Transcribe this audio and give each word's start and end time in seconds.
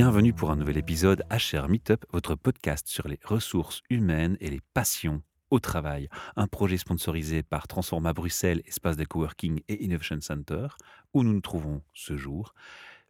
Bienvenue 0.00 0.32
pour 0.32 0.52
un 0.52 0.54
nouvel 0.54 0.78
épisode 0.78 1.24
HR 1.28 1.68
Meetup, 1.68 2.06
votre 2.12 2.36
podcast 2.36 2.86
sur 2.86 3.08
les 3.08 3.18
ressources 3.24 3.82
humaines 3.90 4.36
et 4.38 4.48
les 4.48 4.60
passions 4.72 5.24
au 5.50 5.58
travail. 5.58 6.08
Un 6.36 6.46
projet 6.46 6.76
sponsorisé 6.76 7.42
par 7.42 7.66
Transforma 7.66 8.12
Bruxelles, 8.12 8.62
espace 8.64 8.96
de 8.96 9.04
coworking 9.04 9.60
et 9.66 9.82
Innovation 9.82 10.20
Center, 10.20 10.68
où 11.14 11.24
nous 11.24 11.32
nous 11.32 11.40
trouvons 11.40 11.82
ce 11.94 12.16
jour. 12.16 12.54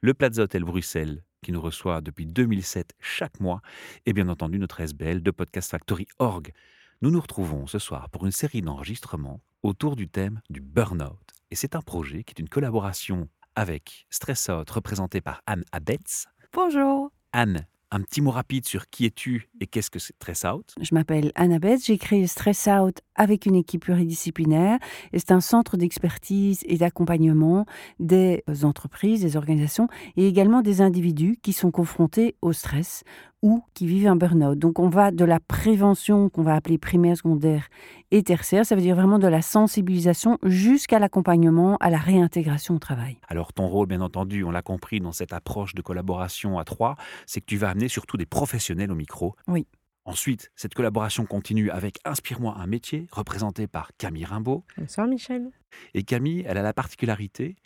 Le 0.00 0.14
Plaza 0.14 0.44
Hotel 0.44 0.64
Bruxelles, 0.64 1.22
qui 1.42 1.52
nous 1.52 1.60
reçoit 1.60 2.00
depuis 2.00 2.24
2007 2.24 2.94
chaque 3.00 3.38
mois, 3.38 3.60
et 4.06 4.14
bien 4.14 4.30
entendu 4.30 4.58
notre 4.58 4.80
SBL 4.80 5.22
de 5.22 5.30
Podcast 5.30 5.70
Factory 5.70 6.06
Org. 6.18 6.54
Nous 7.02 7.10
nous 7.10 7.20
retrouvons 7.20 7.66
ce 7.66 7.78
soir 7.78 8.08
pour 8.08 8.24
une 8.24 8.32
série 8.32 8.62
d'enregistrements 8.62 9.42
autour 9.62 9.94
du 9.94 10.08
thème 10.08 10.40
du 10.48 10.62
burn-out. 10.62 11.34
Et 11.50 11.54
c'est 11.54 11.76
un 11.76 11.82
projet 11.82 12.24
qui 12.24 12.32
est 12.32 12.40
une 12.40 12.48
collaboration 12.48 13.28
avec 13.56 14.06
Stress 14.08 14.48
Out, 14.48 14.70
représenté 14.70 15.20
par 15.20 15.42
Anne 15.44 15.64
Abetz. 15.70 16.28
Bonjour. 16.52 17.10
Anne, 17.32 17.66
un 17.90 18.00
petit 18.00 18.20
mot 18.22 18.30
rapide 18.30 18.66
sur 18.66 18.88
qui 18.88 19.04
es-tu 19.04 19.48
et 19.60 19.66
qu'est-ce 19.66 19.90
que 19.90 19.98
c'est 19.98 20.14
Stress 20.14 20.44
Out? 20.44 20.74
Je 20.80 20.94
m'appelle 20.94 21.30
Annabeth, 21.34 21.84
j'ai 21.84 21.98
créé 21.98 22.26
Stress 22.26 22.66
Out 22.66 23.00
avec 23.18 23.44
une 23.44 23.54
équipe 23.54 23.82
pluridisciplinaire 23.82 24.78
et 25.12 25.18
c'est 25.18 25.32
un 25.32 25.40
centre 25.40 25.76
d'expertise 25.76 26.62
et 26.64 26.78
d'accompagnement 26.78 27.66
des 28.00 28.42
entreprises, 28.62 29.20
des 29.20 29.36
organisations 29.36 29.88
et 30.16 30.26
également 30.26 30.62
des 30.62 30.80
individus 30.80 31.38
qui 31.42 31.52
sont 31.52 31.70
confrontés 31.70 32.36
au 32.40 32.52
stress 32.52 33.04
ou 33.42 33.62
qui 33.74 33.86
vivent 33.86 34.08
un 34.08 34.16
burn-out. 34.16 34.58
Donc 34.58 34.78
on 34.78 34.88
va 34.88 35.10
de 35.10 35.24
la 35.24 35.38
prévention 35.38 36.28
qu'on 36.28 36.42
va 36.42 36.54
appeler 36.54 36.78
primaire, 36.78 37.16
secondaire 37.16 37.68
et 38.10 38.22
tertiaire, 38.22 38.66
ça 38.66 38.74
veut 38.74 38.80
dire 38.80 38.96
vraiment 38.96 39.18
de 39.18 39.28
la 39.28 39.42
sensibilisation 39.42 40.38
jusqu'à 40.42 40.98
l'accompagnement, 40.98 41.76
à 41.80 41.90
la 41.90 41.98
réintégration 41.98 42.76
au 42.76 42.78
travail. 42.78 43.18
Alors 43.28 43.52
ton 43.52 43.66
rôle, 43.66 43.86
bien 43.86 44.00
entendu, 44.00 44.44
on 44.44 44.50
l'a 44.50 44.62
compris 44.62 45.00
dans 45.00 45.12
cette 45.12 45.32
approche 45.32 45.74
de 45.74 45.82
collaboration 45.82 46.58
à 46.58 46.64
trois, 46.64 46.96
c'est 47.26 47.40
que 47.40 47.46
tu 47.46 47.56
vas 47.56 47.70
amener 47.70 47.88
surtout 47.88 48.16
des 48.16 48.26
professionnels 48.26 48.90
au 48.90 48.96
micro. 48.96 49.36
Oui. 49.46 49.66
Ensuite, 50.08 50.50
cette 50.56 50.72
collaboration 50.72 51.26
continue 51.26 51.70
avec 51.70 51.98
Inspire-moi 52.06 52.56
un 52.56 52.66
métier, 52.66 53.08
représenté 53.12 53.66
par 53.66 53.90
Camille 53.98 54.24
Rimbaud. 54.24 54.64
Bonsoir 54.78 55.06
Michel. 55.06 55.50
Et 55.92 56.02
Camille, 56.02 56.46
elle 56.48 56.56
a 56.56 56.62
la 56.62 56.72
particularité 56.72 57.56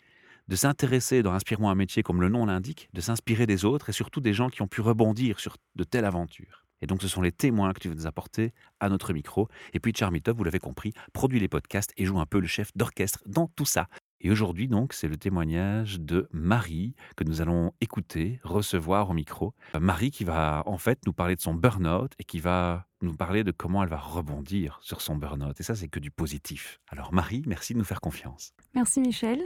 de 0.49 0.55
s'intéresser 0.57 1.23
dans 1.23 1.31
Inspire-moi 1.31 1.71
un 1.71 1.75
métier, 1.75 2.03
comme 2.03 2.19
le 2.19 2.27
nom 2.27 2.45
l'indique, 2.45 2.89
de 2.91 2.99
s'inspirer 2.99 3.45
des 3.45 3.63
autres 3.63 3.87
et 3.87 3.93
surtout 3.93 4.19
des 4.19 4.33
gens 4.33 4.49
qui 4.49 4.61
ont 4.61 4.67
pu 4.67 4.81
rebondir 4.81 5.39
sur 5.39 5.55
de 5.75 5.85
telles 5.85 6.03
aventures. 6.03 6.65
Et 6.81 6.85
donc, 6.85 7.01
ce 7.01 7.07
sont 7.07 7.21
les 7.21 7.31
témoins 7.31 7.71
que 7.71 7.79
tu 7.79 7.87
veux 7.87 7.95
nous 7.95 8.07
apporter 8.07 8.51
à 8.81 8.89
notre 8.89 9.13
micro. 9.13 9.47
Et 9.71 9.79
puis, 9.79 9.93
Charmitov, 9.95 10.35
vous 10.35 10.43
l'avez 10.43 10.59
compris, 10.59 10.91
produit 11.13 11.39
les 11.39 11.47
podcasts 11.47 11.93
et 11.95 12.03
joue 12.03 12.19
un 12.19 12.25
peu 12.25 12.41
le 12.41 12.47
chef 12.47 12.75
d'orchestre 12.75 13.19
dans 13.25 13.47
tout 13.55 13.63
ça. 13.63 13.87
Et 14.25 14.31
aujourd'hui, 14.31 14.69
donc, 14.69 14.93
c'est 14.93 15.09
le 15.09 15.17
témoignage 15.17 15.99
de 15.99 16.29
Marie 16.31 16.95
que 17.17 17.25
nous 17.25 17.41
allons 17.41 17.73
écouter, 17.81 18.39
recevoir 18.43 19.09
au 19.09 19.13
micro. 19.13 19.53
Euh, 19.75 19.81
Marie 19.81 20.11
qui 20.11 20.23
va 20.23 20.63
en 20.65 20.77
fait 20.77 20.99
nous 21.05 21.11
parler 21.11 21.35
de 21.35 21.41
son 21.41 21.53
burn-out 21.53 22.13
et 22.19 22.23
qui 22.23 22.39
va 22.39 22.87
nous 23.01 23.13
parler 23.13 23.43
de 23.43 23.51
comment 23.51 23.83
elle 23.83 23.89
va 23.89 23.97
rebondir 23.97 24.79
sur 24.81 25.01
son 25.01 25.17
burn-out. 25.17 25.59
Et 25.59 25.63
ça, 25.63 25.75
c'est 25.75 25.89
que 25.89 25.99
du 25.99 26.09
positif. 26.09 26.79
Alors 26.87 27.13
Marie, 27.13 27.43
merci 27.45 27.73
de 27.73 27.79
nous 27.79 27.83
faire 27.83 27.99
confiance. 27.99 28.53
Merci 28.73 29.01
Michel. 29.01 29.41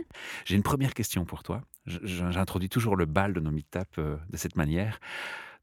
J'ai 0.45 0.55
une 0.55 0.64
première 0.64 0.94
question 0.94 1.25
pour 1.25 1.42
toi. 1.42 1.64
J'introduis 1.88 2.70
toujours 2.70 2.95
le 2.95 3.05
bal 3.05 3.33
de 3.33 3.39
nos 3.39 3.52
meet 3.52 3.75
euh, 3.98 4.17
de 4.30 4.38
cette 4.38 4.58
manière. 4.58 5.00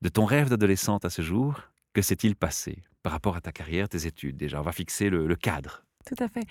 De 0.02 0.08
ton 0.08 0.24
rêve 0.24 0.48
d'adolescente 0.48 1.04
à 1.04 1.10
ce 1.10 1.22
jour, 1.22 1.60
que 1.92 2.02
s'est-il 2.02 2.34
passé 2.34 2.82
par 3.04 3.12
rapport 3.12 3.36
à 3.36 3.40
ta 3.40 3.52
carrière, 3.52 3.88
tes 3.88 4.06
études 4.06 4.36
déjà? 4.36 4.58
On 4.58 4.64
va 4.64 4.72
fixer 4.72 5.08
le, 5.08 5.28
le 5.28 5.36
cadre. 5.36 5.84
Tout 6.04 6.16
à 6.18 6.26
fait. 6.26 6.46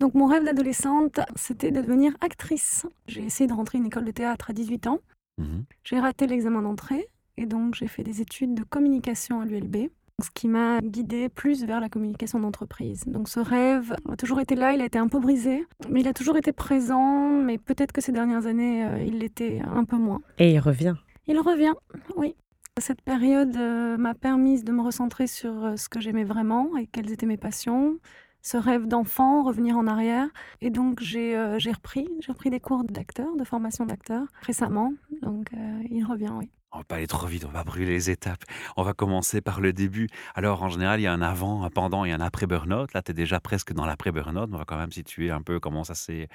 Donc 0.00 0.14
mon 0.14 0.26
rêve 0.26 0.44
d'adolescente, 0.44 1.20
c'était 1.34 1.70
de 1.70 1.80
devenir 1.80 2.12
actrice. 2.20 2.86
J'ai 3.06 3.24
essayé 3.24 3.48
de 3.48 3.52
rentrer 3.52 3.78
une 3.78 3.86
école 3.86 4.04
de 4.04 4.12
théâtre 4.12 4.50
à 4.50 4.52
18 4.52 4.86
ans. 4.86 5.00
Mhm. 5.38 5.64
J'ai 5.84 5.98
raté 5.98 6.26
l'examen 6.26 6.62
d'entrée 6.62 7.08
et 7.36 7.46
donc 7.46 7.74
j'ai 7.74 7.88
fait 7.88 8.02
des 8.02 8.20
études 8.20 8.54
de 8.54 8.64
communication 8.64 9.40
à 9.40 9.44
l'ULB, 9.44 9.90
ce 10.22 10.30
qui 10.34 10.48
m'a 10.48 10.80
guidée 10.80 11.28
plus 11.28 11.64
vers 11.64 11.80
la 11.80 11.88
communication 11.88 12.40
d'entreprise. 12.40 13.04
Donc 13.06 13.28
ce 13.28 13.40
rêve 13.40 13.94
a 14.08 14.16
toujours 14.16 14.40
été 14.40 14.54
là, 14.54 14.72
il 14.72 14.80
a 14.80 14.84
été 14.84 14.98
un 14.98 15.08
peu 15.08 15.20
brisé, 15.20 15.64
mais 15.88 16.00
il 16.00 16.08
a 16.08 16.12
toujours 16.12 16.36
été 16.36 16.52
présent, 16.52 17.30
mais 17.30 17.58
peut-être 17.58 17.92
que 17.92 18.00
ces 18.00 18.12
dernières 18.12 18.46
années, 18.46 18.84
euh, 18.84 19.02
il 19.04 19.18
l'était 19.18 19.60
un 19.64 19.84
peu 19.84 19.96
moins. 19.96 20.20
Et 20.38 20.52
il 20.52 20.58
revient. 20.58 20.94
Il 21.26 21.38
revient, 21.38 21.74
oui. 22.16 22.34
Cette 22.80 23.02
période 23.02 23.56
euh, 23.56 23.96
m'a 23.96 24.14
permis 24.14 24.62
de 24.62 24.72
me 24.72 24.82
recentrer 24.82 25.26
sur 25.26 25.64
euh, 25.64 25.76
ce 25.76 25.88
que 25.88 26.00
j'aimais 26.00 26.24
vraiment 26.24 26.76
et 26.76 26.86
quelles 26.86 27.10
étaient 27.10 27.26
mes 27.26 27.36
passions, 27.36 27.98
ce 28.42 28.56
rêve 28.56 28.86
d'enfant, 28.86 29.42
revenir 29.42 29.76
en 29.76 29.86
arrière. 29.86 30.28
Et 30.60 30.70
donc 30.70 31.00
j'ai 31.00 31.36
euh, 31.36 31.58
j'ai 31.58 31.72
repris, 31.72 32.08
j'ai 32.20 32.32
repris 32.32 32.50
des 32.50 32.60
cours 32.60 32.84
d'acteur, 32.84 33.36
de 33.36 33.44
formation 33.44 33.86
d'acteur 33.86 34.26
récemment. 34.42 34.92
Donc 35.22 35.52
euh, 35.54 35.82
il 35.90 36.04
revient, 36.04 36.32
oui. 36.34 36.50
On 36.70 36.78
va 36.78 36.84
pas 36.84 36.96
aller 36.96 37.06
trop 37.06 37.26
vite, 37.26 37.46
on 37.46 37.50
va 37.50 37.64
brûler 37.64 37.86
les 37.86 38.10
étapes. 38.10 38.44
On 38.76 38.82
va 38.82 38.92
commencer 38.92 39.40
par 39.40 39.62
le 39.62 39.72
début. 39.72 40.06
Alors, 40.34 40.62
en 40.62 40.68
général, 40.68 41.00
il 41.00 41.04
y 41.04 41.06
a 41.06 41.12
un 41.14 41.22
avant, 41.22 41.64
un 41.64 41.70
pendant 41.70 42.04
et 42.04 42.12
un 42.12 42.20
après 42.20 42.46
burn-out. 42.46 42.92
Là, 42.92 43.00
tu 43.00 43.12
es 43.12 43.14
déjà 43.14 43.40
presque 43.40 43.72
dans 43.72 43.86
l'après 43.86 44.12
burn-out. 44.12 44.50
On 44.52 44.58
va 44.58 44.66
quand 44.66 44.76
même 44.76 44.92
situer 44.92 45.30
un 45.30 45.40
peu 45.40 45.60
comment 45.60 45.82
ça 45.82 45.94
s'est 45.94 46.28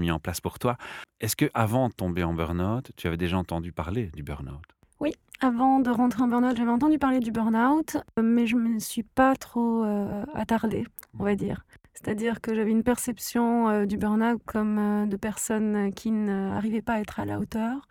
mis 0.00 0.10
en 0.10 0.18
place 0.18 0.40
pour 0.40 0.58
toi. 0.58 0.78
Est-ce 1.20 1.36
que 1.36 1.50
avant 1.52 1.90
de 1.90 1.92
tomber 1.92 2.24
en 2.24 2.32
burn-out, 2.32 2.92
tu 2.96 3.08
avais 3.08 3.18
déjà 3.18 3.36
entendu 3.36 3.72
parler 3.72 4.10
du 4.14 4.22
burn-out? 4.22 4.64
Oui, 5.04 5.12
avant 5.40 5.80
de 5.80 5.90
rentrer 5.90 6.22
en 6.22 6.28
burn-out, 6.28 6.56
j'avais 6.56 6.70
entendu 6.70 6.98
parler 6.98 7.20
du 7.20 7.30
burn-out, 7.30 7.98
mais 8.18 8.46
je 8.46 8.56
ne 8.56 8.70
me 8.70 8.78
suis 8.78 9.02
pas 9.02 9.36
trop 9.36 9.84
euh, 9.84 10.24
attardée, 10.32 10.86
on 11.18 11.24
va 11.24 11.34
dire. 11.34 11.66
C'est-à-dire 11.92 12.40
que 12.40 12.54
j'avais 12.54 12.70
une 12.70 12.82
perception 12.82 13.68
euh, 13.68 13.84
du 13.84 13.98
burn-out 13.98 14.40
comme 14.46 14.78
euh, 14.78 15.04
de 15.04 15.18
personnes 15.18 15.92
qui 15.92 16.10
n'arrivaient 16.10 16.80
pas 16.80 16.94
à 16.94 17.00
être 17.00 17.20
à 17.20 17.26
la 17.26 17.38
hauteur 17.38 17.86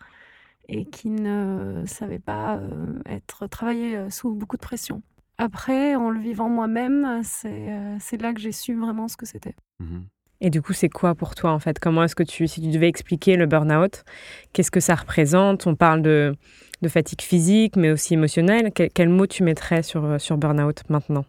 et 0.68 0.86
qui 0.86 1.08
ne 1.08 1.84
savaient 1.86 2.18
pas 2.18 2.58
être 3.06 3.46
travailler 3.46 4.10
sous 4.10 4.34
beaucoup 4.34 4.56
de 4.56 4.62
pression. 4.62 5.00
Après, 5.38 5.94
en 5.94 6.10
le 6.10 6.18
vivant 6.18 6.48
moi-même, 6.48 7.20
c'est 7.22 8.20
là 8.20 8.32
que 8.32 8.40
j'ai 8.40 8.50
su 8.50 8.74
vraiment 8.74 9.06
ce 9.06 9.16
que 9.16 9.26
c'était. 9.26 9.54
Mmh 9.78 10.00
et 10.40 10.50
du 10.50 10.60
coup, 10.60 10.74
c'est 10.74 10.90
quoi 10.90 11.14
pour 11.14 11.34
toi 11.34 11.52
en 11.52 11.58
fait? 11.58 11.78
Comment 11.78 12.04
est-ce 12.04 12.14
que 12.14 12.22
tu, 12.22 12.46
si 12.46 12.60
tu 12.60 12.68
devais 12.68 12.88
expliquer 12.88 13.36
le 13.36 13.46
burn-out, 13.46 14.04
qu'est-ce 14.52 14.70
que 14.70 14.80
ça 14.80 14.94
représente? 14.94 15.66
On 15.66 15.74
parle 15.74 16.02
de, 16.02 16.36
de 16.84 16.88
fatigue 16.88 17.22
physique, 17.22 17.76
mais 17.76 17.90
aussi 17.90 18.14
émotionnelle. 18.14 18.70
Quel, 18.72 18.90
quel 18.90 19.08
mot 19.08 19.26
tu 19.26 19.42
mettrais 19.42 19.82
sur, 19.82 20.04
euh, 20.04 20.18
sur 20.18 20.36
burn-out 20.36 20.82
maintenant? 20.90 21.24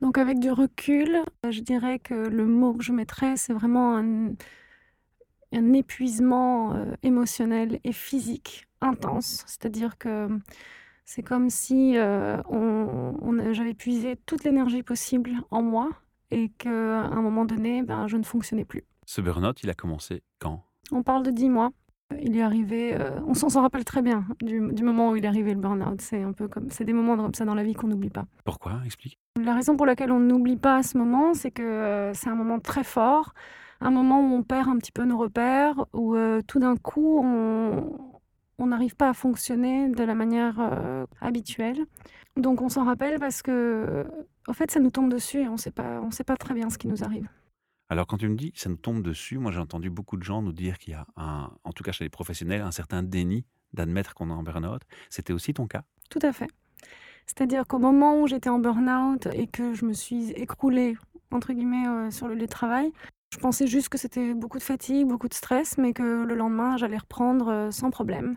Donc 0.00 0.16
avec 0.16 0.38
du 0.38 0.50
recul, 0.50 1.16
euh, 1.44 1.50
je 1.50 1.60
dirais 1.60 1.98
que 1.98 2.14
le 2.14 2.46
mot 2.46 2.72
que 2.72 2.84
je 2.84 2.92
mettrais, 2.92 3.36
c'est 3.36 3.52
vraiment 3.52 3.98
un, 3.98 4.30
un 5.52 5.72
épuisement 5.74 6.74
euh, 6.74 6.94
émotionnel 7.02 7.80
et 7.84 7.92
physique 7.92 8.66
intense. 8.80 9.44
C'est-à-dire 9.46 9.98
que 9.98 10.28
c'est 11.04 11.22
comme 11.22 11.50
si 11.50 11.96
on, 11.98 13.14
on, 13.20 13.52
j'avais 13.52 13.74
puisé 13.74 14.16
toute 14.26 14.44
l'énergie 14.44 14.82
possible 14.82 15.32
en 15.50 15.60
moi 15.60 15.90
et 16.30 16.50
qu'à 16.56 16.70
un 16.70 17.20
moment 17.20 17.44
donné, 17.44 17.82
ben, 17.82 18.06
je 18.06 18.16
ne 18.16 18.22
fonctionnais 18.22 18.64
plus. 18.64 18.84
Ce 19.04 19.20
burn-out, 19.20 19.62
il 19.64 19.70
a 19.70 19.74
commencé 19.74 20.22
quand? 20.38 20.62
On 20.92 21.02
parle 21.02 21.24
de 21.24 21.32
dix 21.32 21.50
mois. 21.50 21.72
Il 22.22 22.36
est 22.36 22.42
arrivé, 22.42 22.94
euh, 22.94 23.20
on 23.26 23.34
s'en 23.34 23.62
rappelle 23.62 23.84
très 23.84 24.02
bien 24.02 24.24
du, 24.42 24.60
moment 24.60 25.10
où 25.10 25.16
il 25.16 25.24
est 25.24 25.28
arrivé 25.28 25.54
le 25.54 25.60
burn-out. 25.60 26.00
C'est 26.00 26.22
un 26.22 26.32
peu 26.32 26.48
comme, 26.48 26.70
c'est 26.70 26.84
des 26.84 26.92
moments 26.92 27.16
comme 27.16 27.34
ça 27.34 27.44
dans 27.44 27.54
la 27.54 27.62
vie 27.62 27.74
qu'on 27.74 27.86
n'oublie 27.86 28.10
pas. 28.10 28.24
Pourquoi? 28.44 28.80
Explique. 28.84 29.18
La 29.42 29.54
raison 29.54 29.76
pour 29.76 29.86
laquelle 29.86 30.10
on 30.10 30.18
n'oublie 30.18 30.56
pas 30.56 30.82
ce 30.82 30.98
moment, 30.98 31.34
c'est 31.34 31.50
que 31.50 31.62
euh, 31.62 32.12
c'est 32.14 32.28
un 32.28 32.34
moment 32.34 32.58
très 32.58 32.84
fort, 32.84 33.32
un 33.80 33.90
moment 33.90 34.20
où 34.20 34.34
on 34.34 34.42
perd 34.42 34.68
un 34.68 34.76
petit 34.76 34.92
peu 34.92 35.04
nos 35.04 35.18
repères, 35.18 35.86
où 35.92 36.16
euh, 36.16 36.40
tout 36.46 36.58
d'un 36.58 36.76
coup 36.76 37.24
on 37.24 38.66
n'arrive 38.66 38.96
pas 38.96 39.08
à 39.08 39.14
fonctionner 39.14 39.88
de 39.88 40.04
la 40.04 40.14
manière 40.14 40.60
habituelle. 41.20 41.86
Donc 42.36 42.60
on 42.60 42.68
s'en 42.68 42.84
rappelle 42.84 43.18
parce 43.18 43.40
que, 43.40 44.04
en 44.48 44.52
fait, 44.52 44.70
ça 44.70 44.80
nous 44.80 44.90
tombe 44.90 45.10
dessus 45.10 45.42
et 45.42 45.48
on 45.48 45.54
on 45.54 46.10
sait 46.10 46.24
pas 46.24 46.36
très 46.36 46.54
bien 46.54 46.68
ce 46.68 46.76
qui 46.76 46.88
nous 46.88 47.02
arrive. 47.02 47.28
Alors 47.90 48.06
quand 48.06 48.18
tu 48.18 48.28
me 48.28 48.36
dis 48.36 48.52
ça 48.54 48.68
nous 48.68 48.76
tombe 48.76 49.02
dessus, 49.02 49.38
moi 49.38 49.50
j'ai 49.50 49.58
entendu 49.58 49.90
beaucoup 49.90 50.16
de 50.16 50.22
gens 50.22 50.42
nous 50.42 50.52
dire 50.52 50.78
qu'il 50.78 50.92
y 50.92 50.96
a 50.96 51.06
un, 51.16 51.50
en 51.64 51.72
tout 51.72 51.82
cas 51.82 51.90
chez 51.90 52.04
les 52.04 52.08
professionnels, 52.08 52.62
un 52.62 52.70
certain 52.70 53.02
déni 53.02 53.44
d'admettre 53.72 54.14
qu'on 54.14 54.30
est 54.30 54.32
en 54.32 54.44
burn-out. 54.44 54.82
C'était 55.10 55.32
aussi 55.32 55.52
ton 55.52 55.66
cas? 55.66 55.82
Tout 56.08 56.20
à 56.22 56.32
fait. 56.32 56.48
C'est-à-dire 57.26 57.66
qu'au 57.66 57.80
moment 57.80 58.22
où 58.22 58.28
j'étais 58.28 58.48
en 58.48 58.60
burn-out 58.60 59.26
et 59.32 59.48
que 59.48 59.74
je 59.74 59.84
me 59.84 59.92
suis 59.92 60.30
écroulée, 60.30 60.96
entre 61.32 61.52
guillemets, 61.52 61.86
euh, 61.88 62.10
sur 62.12 62.28
le 62.28 62.34
lieu 62.34 62.46
de 62.46 62.46
travail, 62.46 62.92
je 63.32 63.38
pensais 63.38 63.66
juste 63.66 63.88
que 63.88 63.98
c'était 63.98 64.34
beaucoup 64.34 64.58
de 64.58 64.62
fatigue, 64.62 65.06
beaucoup 65.08 65.28
de 65.28 65.34
stress, 65.34 65.76
mais 65.76 65.92
que 65.92 66.24
le 66.24 66.34
lendemain, 66.36 66.76
j'allais 66.76 66.98
reprendre 66.98 67.48
euh, 67.48 67.70
sans 67.72 67.90
problème. 67.90 68.36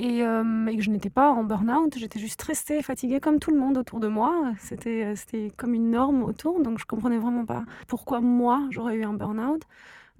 Euh, 0.00 0.66
et, 0.66 0.76
que 0.76 0.82
je 0.82 0.90
n'étais 0.90 1.10
pas 1.10 1.30
en 1.32 1.42
burn-out, 1.42 1.98
j'étais 1.98 2.20
juste 2.20 2.34
stressée, 2.34 2.82
fatiguée 2.82 3.18
comme 3.18 3.40
tout 3.40 3.50
le 3.50 3.58
monde 3.58 3.78
autour 3.78 3.98
de 3.98 4.06
moi. 4.06 4.52
C'était, 4.60 5.04
euh, 5.04 5.16
c'était 5.16 5.50
comme 5.56 5.74
une 5.74 5.90
norme 5.90 6.22
autour, 6.22 6.62
donc 6.62 6.78
je 6.78 6.86
comprenais 6.86 7.18
vraiment 7.18 7.44
pas 7.44 7.64
pourquoi 7.88 8.20
moi 8.20 8.66
j'aurais 8.70 8.94
eu 8.94 9.04
un 9.04 9.14
burn-out. 9.14 9.62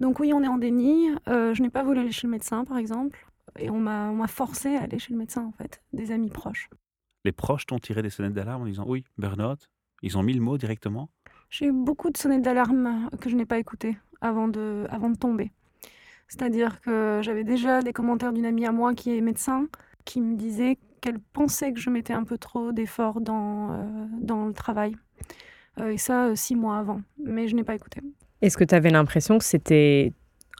Donc 0.01 0.19
oui, 0.19 0.33
on 0.33 0.43
est 0.43 0.47
en 0.47 0.57
déni. 0.57 1.09
Euh, 1.29 1.53
je 1.53 1.61
n'ai 1.61 1.69
pas 1.69 1.83
voulu 1.83 1.99
aller 1.99 2.11
chez 2.11 2.27
le 2.27 2.31
médecin, 2.31 2.65
par 2.65 2.77
exemple, 2.77 3.25
et 3.57 3.69
on 3.69 3.79
m'a, 3.79 4.09
on 4.09 4.15
m'a 4.15 4.27
forcé 4.27 4.75
à 4.75 4.83
aller 4.83 4.99
chez 4.99 5.13
le 5.13 5.19
médecin, 5.19 5.45
en 5.45 5.51
fait, 5.53 5.81
des 5.93 6.11
amis 6.11 6.29
proches. 6.29 6.69
Les 7.23 7.31
proches 7.31 7.65
t'ont 7.65 7.79
tiré 7.79 8.01
des 8.01 8.09
sonnettes 8.09 8.33
d'alarme 8.33 8.63
en 8.63 8.65
disant 8.65 8.85
oui, 8.85 9.05
burn-out 9.17 9.69
Ils 10.01 10.17
ont 10.17 10.23
mis 10.23 10.33
le 10.33 10.41
mot 10.41 10.57
directement? 10.57 11.09
J'ai 11.49 11.67
eu 11.67 11.71
beaucoup 11.71 12.09
de 12.09 12.17
sonnettes 12.17 12.41
d'alarme 12.41 13.09
que 13.21 13.29
je 13.29 13.35
n'ai 13.35 13.45
pas 13.45 13.57
écoutées 13.57 13.97
avant 14.21 14.49
de, 14.49 14.85
avant 14.89 15.09
de 15.09 15.17
tomber. 15.17 15.51
C'est-à-dire 16.29 16.79
que 16.81 17.19
j'avais 17.23 17.43
déjà 17.43 17.81
des 17.81 17.91
commentaires 17.91 18.31
d'une 18.31 18.45
amie 18.45 18.65
à 18.65 18.71
moi 18.71 18.93
qui 18.93 19.17
est 19.17 19.21
médecin, 19.21 19.67
qui 20.05 20.21
me 20.21 20.35
disait 20.35 20.77
qu'elle 21.01 21.19
pensait 21.19 21.73
que 21.73 21.79
je 21.79 21.89
mettais 21.89 22.13
un 22.13 22.23
peu 22.23 22.37
trop 22.37 22.71
d'efforts 22.71 23.19
dans, 23.19 23.71
euh, 23.71 23.83
dans 24.21 24.45
le 24.45 24.53
travail. 24.53 24.95
Euh, 25.79 25.89
et 25.89 25.97
ça, 25.97 26.27
euh, 26.27 26.35
six 26.35 26.55
mois 26.55 26.77
avant. 26.77 27.01
Mais 27.23 27.47
je 27.47 27.55
n'ai 27.55 27.63
pas 27.63 27.73
écouté. 27.73 28.01
Est-ce 28.41 28.57
que 28.57 28.63
tu 28.63 28.75
avais 28.75 28.89
l'impression 28.89 29.37
que 29.37 29.43
c'était 29.43 30.13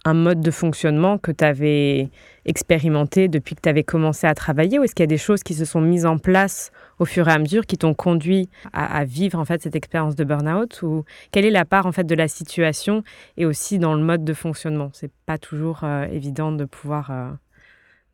un 0.06 0.14
mode 0.14 0.42
de 0.42 0.52
fonctionnement 0.52 1.18
que 1.18 1.32
tu 1.32 1.44
avais 1.44 2.10
expérimenté 2.46 3.28
depuis 3.28 3.56
que 3.56 3.62
tu 3.62 3.70
avais 3.70 3.84
commencé 3.84 4.28
à 4.28 4.34
travailler 4.34 4.80
ou 4.80 4.84
est-ce 4.84 4.96
qu'il 4.96 5.04
y 5.04 5.06
a 5.06 5.08
des 5.08 5.18
choses 5.18 5.44
qui 5.44 5.54
se 5.54 5.66
sont 5.66 5.82
mises 5.82 6.06
en 6.06 6.18
place 6.18 6.72
au 7.00 7.06
fur 7.06 7.28
et 7.28 7.32
à 7.32 7.38
mesure 7.38 7.66
qui 7.66 7.78
t'ont 7.78 7.94
conduit 7.94 8.50
à, 8.72 9.04
vivre 9.04 9.38
en 9.38 9.46
fait 9.46 9.62
cette 9.62 9.76
expérience 9.76 10.16
de 10.16 10.24
burn-out 10.24 10.82
ou 10.84 11.04
quelle 11.32 11.46
est 11.46 11.52
la 11.52 11.66
part 11.66 11.86
en 11.86 11.92
fait 11.92 12.06
de 12.06 12.16
la 12.16 12.28
situation 12.28 13.04
et 13.38 13.46
aussi 13.46 13.78
dans 13.78 13.94
le 13.94 14.02
mode 14.02 14.24
de 14.24 14.34
fonctionnement? 14.34 14.90
C'est 14.94 15.12
pas 15.26 15.38
toujours 15.38 15.84
euh, 15.84 16.06
évident 16.06 16.52
de 16.52 16.66
pouvoir 16.66 17.12
euh, 17.12 17.32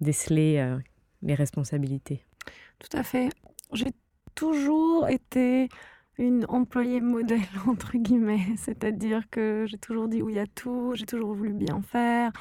déceler 0.01 0.57
euh, 0.57 0.77
les 1.21 1.35
responsabilités. 1.35 2.25
Tout 2.79 2.97
à 2.97 3.03
fait. 3.03 3.29
J'ai 3.73 3.91
toujours 4.33 5.07
été 5.07 5.69
une 6.17 6.45
employée 6.49 7.01
modèle, 7.01 7.39
entre 7.67 7.97
guillemets. 7.97 8.45
C'est-à-dire 8.57 9.29
que 9.29 9.65
j'ai 9.67 9.77
toujours 9.77 10.07
dit 10.07 10.21
oui 10.21 10.39
à 10.39 10.45
tout, 10.47 10.93
j'ai 10.95 11.05
toujours 11.05 11.33
voulu 11.33 11.53
bien 11.53 11.81
faire. 11.81 12.31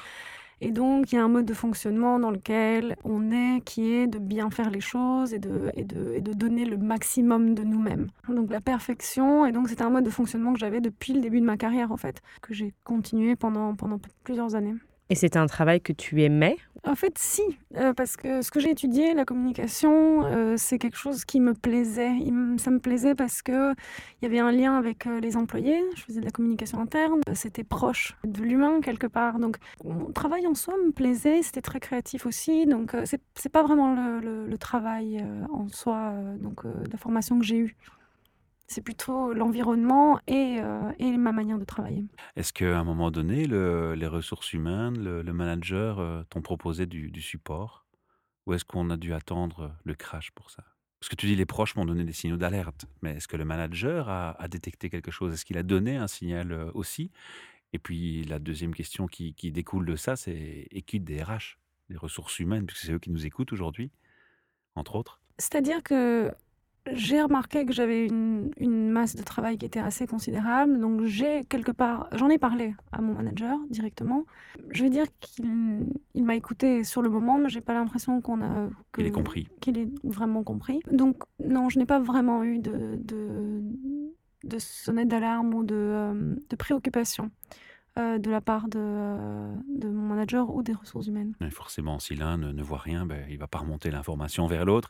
Et 0.61 0.71
donc, 0.71 1.11
il 1.11 1.15
y 1.15 1.17
a 1.17 1.23
un 1.23 1.27
mode 1.27 1.45
de 1.45 1.53
fonctionnement 1.53 2.17
dans 2.17 2.31
lequel 2.31 2.95
on 3.03 3.31
est, 3.31 3.61
qui 3.65 3.91
est 3.91 4.07
de 4.07 4.19
bien 4.19 4.49
faire 4.49 4.69
les 4.69 4.79
choses 4.79 5.33
et 5.33 5.39
de, 5.39 5.69
et 5.75 5.83
de, 5.83 6.13
et 6.13 6.21
de 6.21 6.33
donner 6.33 6.63
le 6.63 6.77
maximum 6.77 7.55
de 7.55 7.63
nous-mêmes. 7.63 8.07
Donc, 8.29 8.49
la 8.49 8.61
perfection, 8.61 9.45
et 9.45 9.51
donc 9.51 9.67
c'est 9.67 9.81
un 9.81 9.89
mode 9.89 10.05
de 10.05 10.09
fonctionnement 10.09 10.53
que 10.53 10.59
j'avais 10.59 10.79
depuis 10.79 11.13
le 11.13 11.19
début 11.19 11.41
de 11.41 11.45
ma 11.45 11.57
carrière, 11.57 11.91
en 11.91 11.97
fait, 11.97 12.21
que 12.41 12.53
j'ai 12.53 12.73
continué 12.85 13.35
pendant, 13.35 13.75
pendant 13.75 13.99
plusieurs 14.23 14.55
années. 14.55 14.75
Et 15.09 15.15
c'était 15.15 15.37
un 15.37 15.45
travail 15.45 15.81
que 15.81 15.93
tu 15.93 16.23
aimais 16.23 16.57
En 16.83 16.95
fait, 16.95 17.17
si, 17.19 17.43
euh, 17.77 17.93
parce 17.93 18.17
que 18.17 18.41
ce 18.41 18.49
que 18.49 18.59
j'ai 18.59 18.71
étudié, 18.71 19.13
la 19.13 19.23
communication, 19.23 20.25
euh, 20.25 20.55
c'est 20.57 20.79
quelque 20.79 20.97
chose 20.97 21.25
qui 21.25 21.39
me 21.39 21.53
plaisait. 21.53 22.11
Ça 22.57 22.71
me 22.71 22.79
plaisait 22.79 23.13
parce 23.13 23.43
que 23.43 23.73
il 23.73 24.23
y 24.23 24.25
avait 24.25 24.39
un 24.39 24.51
lien 24.51 24.75
avec 24.75 25.05
euh, 25.05 25.19
les 25.19 25.37
employés. 25.37 25.79
Je 25.95 26.01
faisais 26.01 26.21
de 26.21 26.25
la 26.25 26.31
communication 26.31 26.79
interne. 26.79 27.21
C'était 27.33 27.63
proche 27.63 28.17
de 28.23 28.41
l'humain 28.41 28.81
quelque 28.81 29.05
part. 29.05 29.37
Donc, 29.37 29.57
mon 29.83 30.11
travail 30.11 30.47
en 30.47 30.55
soi 30.55 30.73
me 30.83 30.91
plaisait. 30.91 31.43
C'était 31.43 31.61
très 31.61 31.79
créatif 31.79 32.25
aussi. 32.25 32.65
Donc, 32.65 32.95
c'est, 33.05 33.21
c'est 33.35 33.51
pas 33.51 33.61
vraiment 33.61 33.93
le 33.93 34.57
travail 34.57 35.23
en 35.51 35.67
soi, 35.67 36.13
donc 36.39 36.63
la 36.63 36.97
formation 36.97 37.37
que 37.37 37.45
j'ai 37.45 37.57
eue 37.57 37.75
c'est 38.67 38.81
plutôt 38.81 39.33
l'environnement 39.33 40.19
et, 40.27 40.59
euh, 40.59 40.91
et, 40.99 41.17
ma 41.17 41.31
manière 41.31 41.59
de 41.59 41.65
travailler. 41.65 42.05
Est-ce 42.35 42.51
qu'à 42.51 42.79
un 42.79 42.83
moment 42.83 43.11
donné, 43.11 43.45
le, 43.45 43.93
les 43.93 44.07
ressources 44.07 44.53
humaines, 44.53 44.97
le, 45.03 45.21
le 45.21 45.33
manager 45.33 45.99
euh, 45.99 46.23
t'ont 46.29 46.41
proposé 46.41 46.85
du, 46.85 47.11
du, 47.11 47.21
support? 47.21 47.85
Ou 48.45 48.53
est-ce 48.53 48.65
qu'on 48.65 48.89
a 48.89 48.97
dû 48.97 49.13
attendre 49.13 49.75
le 49.83 49.95
crash 49.95 50.31
pour 50.31 50.51
ça? 50.51 50.63
Parce 50.99 51.09
que 51.09 51.15
tu 51.15 51.27
dis 51.27 51.35
les 51.35 51.45
proches 51.45 51.75
m'ont 51.75 51.85
donné 51.85 52.03
des 52.03 52.13
signaux 52.13 52.37
d'alerte, 52.37 52.85
mais 53.01 53.11
est-ce 53.15 53.27
que 53.27 53.37
le 53.37 53.45
manager 53.45 54.09
a, 54.09 54.31
a 54.41 54.47
détecté 54.47 54.89
quelque 54.89 55.11
chose? 55.11 55.33
Est-ce 55.33 55.45
qu'il 55.45 55.57
a 55.57 55.63
donné 55.63 55.97
un 55.97 56.07
signal 56.07 56.51
euh, 56.51 56.71
aussi? 56.73 57.11
Et 57.73 57.79
puis 57.79 58.23
la 58.23 58.39
deuxième 58.39 58.73
question 58.73 59.05
qui, 59.05 59.33
qui 59.35 59.51
découle 59.51 59.85
de 59.85 59.95
ça, 59.95 60.15
c'est 60.15 60.67
équipe 60.71 61.03
des 61.03 61.21
RH, 61.21 61.59
des 61.89 61.97
ressources 61.97 62.39
humaines, 62.39 62.65
puisque 62.65 62.85
c'est 62.85 62.93
eux 62.93 62.99
qui 62.99 63.11
nous 63.11 63.25
écoutent 63.25 63.53
aujourd'hui, 63.53 63.91
entre 64.75 64.95
autres. 64.95 65.19
C'est-à-dire 65.37 65.83
que 65.83 66.33
j'ai 66.91 67.21
remarqué 67.21 67.65
que 67.65 67.73
j'avais 67.73 68.05
une, 68.05 68.51
une, 68.57 68.89
masse 68.89 69.15
de 69.15 69.23
travail 69.23 69.57
qui 69.57 69.65
était 69.65 69.79
assez 69.79 70.05
considérable. 70.05 70.79
Donc, 70.79 71.03
j'ai 71.03 71.43
quelque 71.45 71.71
part, 71.71 72.07
j'en 72.13 72.29
ai 72.29 72.37
parlé 72.37 72.75
à 72.91 73.01
mon 73.01 73.13
manager 73.13 73.57
directement. 73.69 74.25
Je 74.69 74.83
vais 74.83 74.89
dire 74.89 75.05
qu'il 75.19 75.87
il 76.13 76.23
m'a 76.23 76.35
écouté 76.35 76.83
sur 76.83 77.01
le 77.01 77.09
moment, 77.09 77.37
mais 77.37 77.49
j'ai 77.49 77.61
pas 77.61 77.73
l'impression 77.73 78.21
qu'on 78.21 78.41
a. 78.41 78.69
Qu'il 78.93 79.05
ait 79.05 79.11
compris. 79.11 79.47
Qu'il 79.61 79.77
ait 79.77 79.89
vraiment 80.03 80.43
compris. 80.43 80.79
Donc, 80.91 81.23
non, 81.43 81.69
je 81.69 81.79
n'ai 81.79 81.85
pas 81.85 81.99
vraiment 81.99 82.43
eu 82.43 82.59
de, 82.59 82.97
de, 82.99 83.61
de 84.43 84.59
sonnette 84.59 85.07
d'alarme 85.07 85.53
ou 85.53 85.63
de, 85.63 85.75
euh, 85.75 86.35
de 86.49 86.55
préoccupation. 86.55 87.31
Euh, 87.97 88.17
de 88.17 88.29
la 88.29 88.41
part 88.41 88.67
de, 88.67 88.77
euh, 88.77 89.55
de, 89.69 89.87
mon 89.87 90.09
manager 90.09 90.53
ou 90.53 90.61
des 90.61 90.73
ressources 90.73 91.07
humaines. 91.07 91.33
Et 91.39 91.49
forcément, 91.49 91.97
si 91.97 92.13
l'un 92.13 92.37
ne, 92.37 92.51
ne, 92.51 92.61
voit 92.61 92.79
rien, 92.79 93.05
ben, 93.05 93.23
il 93.29 93.35
ne 93.35 93.39
va 93.39 93.47
pas 93.47 93.59
remonter 93.59 93.89
l'information 93.89 94.47
vers 94.47 94.65
l'autre. 94.65 94.89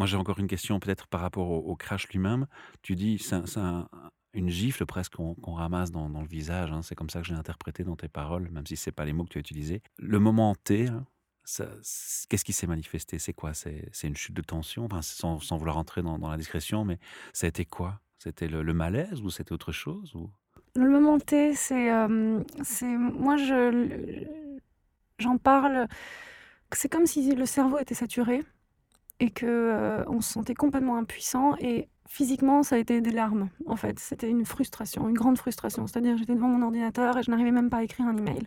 Moi, 0.00 0.06
j'ai 0.06 0.16
encore 0.16 0.38
une 0.38 0.46
question 0.46 0.80
peut-être 0.80 1.08
par 1.08 1.20
rapport 1.20 1.50
au, 1.50 1.76
crash 1.76 2.08
lui-même. 2.08 2.46
Tu 2.80 2.96
dis, 2.96 3.18
c'est 3.18 3.58
un, 3.58 3.86
une 4.32 4.48
gifle 4.48 4.86
presque 4.86 5.16
qu'on 5.16 5.34
qu 5.34 5.50
ramasse 5.50 5.90
dans, 5.90 6.08
le 6.08 6.26
visage. 6.26 6.72
Hein. 6.72 6.80
C'est 6.80 6.94
comme 6.94 7.10
ça 7.10 7.20
que 7.20 7.26
j'ai 7.26 7.34
interprété 7.34 7.84
dans 7.84 7.96
tes 7.96 8.08
paroles, 8.08 8.48
même 8.50 8.66
si 8.66 8.76
ce 8.76 8.88
n'est 8.88 8.94
pas 8.94 9.04
les 9.04 9.12
mots 9.12 9.24
que 9.24 9.28
tu 9.28 9.36
as 9.36 9.40
utilisés. 9.40 9.82
Le 9.98 10.18
moment 10.18 10.54
T, 10.54 10.86
hein, 10.86 11.04
qu'est-ce 11.44 12.44
qui 12.46 12.54
s'est 12.54 12.66
manifesté? 12.66 13.18
C'est 13.18 13.34
quoi? 13.34 13.52
C'est 13.52 13.90
une 14.02 14.16
chute 14.16 14.34
de 14.34 14.40
tension? 14.40 14.86
Enfin, 14.86 15.02
sans, 15.02 15.36
vouloir 15.58 15.74
rentrer 15.74 16.00
dans, 16.00 16.16
la 16.16 16.38
discrétion, 16.38 16.86
mais 16.86 16.98
ça 17.34 17.44
a 17.44 17.48
été 17.48 17.66
quoi? 17.66 18.00
C'était 18.16 18.48
le, 18.48 18.72
malaise 18.72 19.20
ou 19.20 19.28
c'était 19.28 19.52
autre 19.52 19.70
chose. 19.70 20.14
Le 20.76 20.88
moment 20.88 21.18
T, 21.18 21.54
c'est. 21.54 21.90
Moi, 22.08 23.36
je 23.36 24.24
j'en 25.18 25.36
parle. 25.36 25.88
C'est 26.72 26.88
comme 26.88 27.04
si 27.04 27.34
le 27.34 27.44
cerveau 27.44 27.78
était 27.78 27.94
saturé 27.94 28.42
et 29.20 29.30
que 29.30 29.46
euh, 29.46 30.04
on 30.08 30.20
se 30.20 30.32
sentait 30.32 30.54
complètement 30.54 30.96
impuissant 30.96 31.54
et 31.60 31.88
physiquement 32.08 32.62
ça 32.62 32.76
a 32.76 32.78
été 32.78 33.00
des 33.00 33.12
larmes 33.12 33.48
en 33.66 33.76
fait. 33.76 33.98
C'était 34.00 34.28
une 34.28 34.44
frustration 34.44 35.08
une 35.08 35.14
grande 35.14 35.38
frustration. 35.38 35.86
C'est-à-dire 35.86 36.16
j'étais 36.16 36.34
devant 36.34 36.48
mon 36.48 36.64
ordinateur 36.64 37.16
et 37.18 37.22
je 37.22 37.30
n'arrivais 37.30 37.52
même 37.52 37.70
pas 37.70 37.78
à 37.78 37.82
écrire 37.84 38.06
un 38.06 38.16
email. 38.16 38.46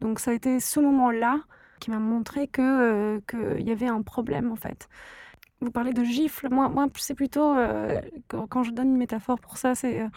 Donc 0.00 0.20
ça 0.20 0.30
a 0.30 0.34
été 0.34 0.60
ce 0.60 0.80
moment-là 0.80 1.40
qui 1.80 1.90
m'a 1.90 1.98
montré 1.98 2.46
que 2.48 2.62
euh, 2.62 3.20
qu'il 3.28 3.66
y 3.66 3.72
avait 3.72 3.88
un 3.88 4.02
problème 4.02 4.52
en 4.52 4.56
fait. 4.56 4.88
Vous 5.60 5.70
parlez 5.70 5.92
de 5.92 6.04
gifle 6.04 6.48
moi 6.50 6.68
moi 6.68 6.86
c'est 6.96 7.14
plutôt 7.14 7.56
euh, 7.56 8.00
quand, 8.28 8.46
quand, 8.46 8.62
je 8.62 8.72
donne 8.72 8.88
une 8.90 8.96
métaphore 8.96 9.40
pour 9.40 9.56
ça 9.56 9.74
c'est 9.74 10.00
euh, 10.00 10.08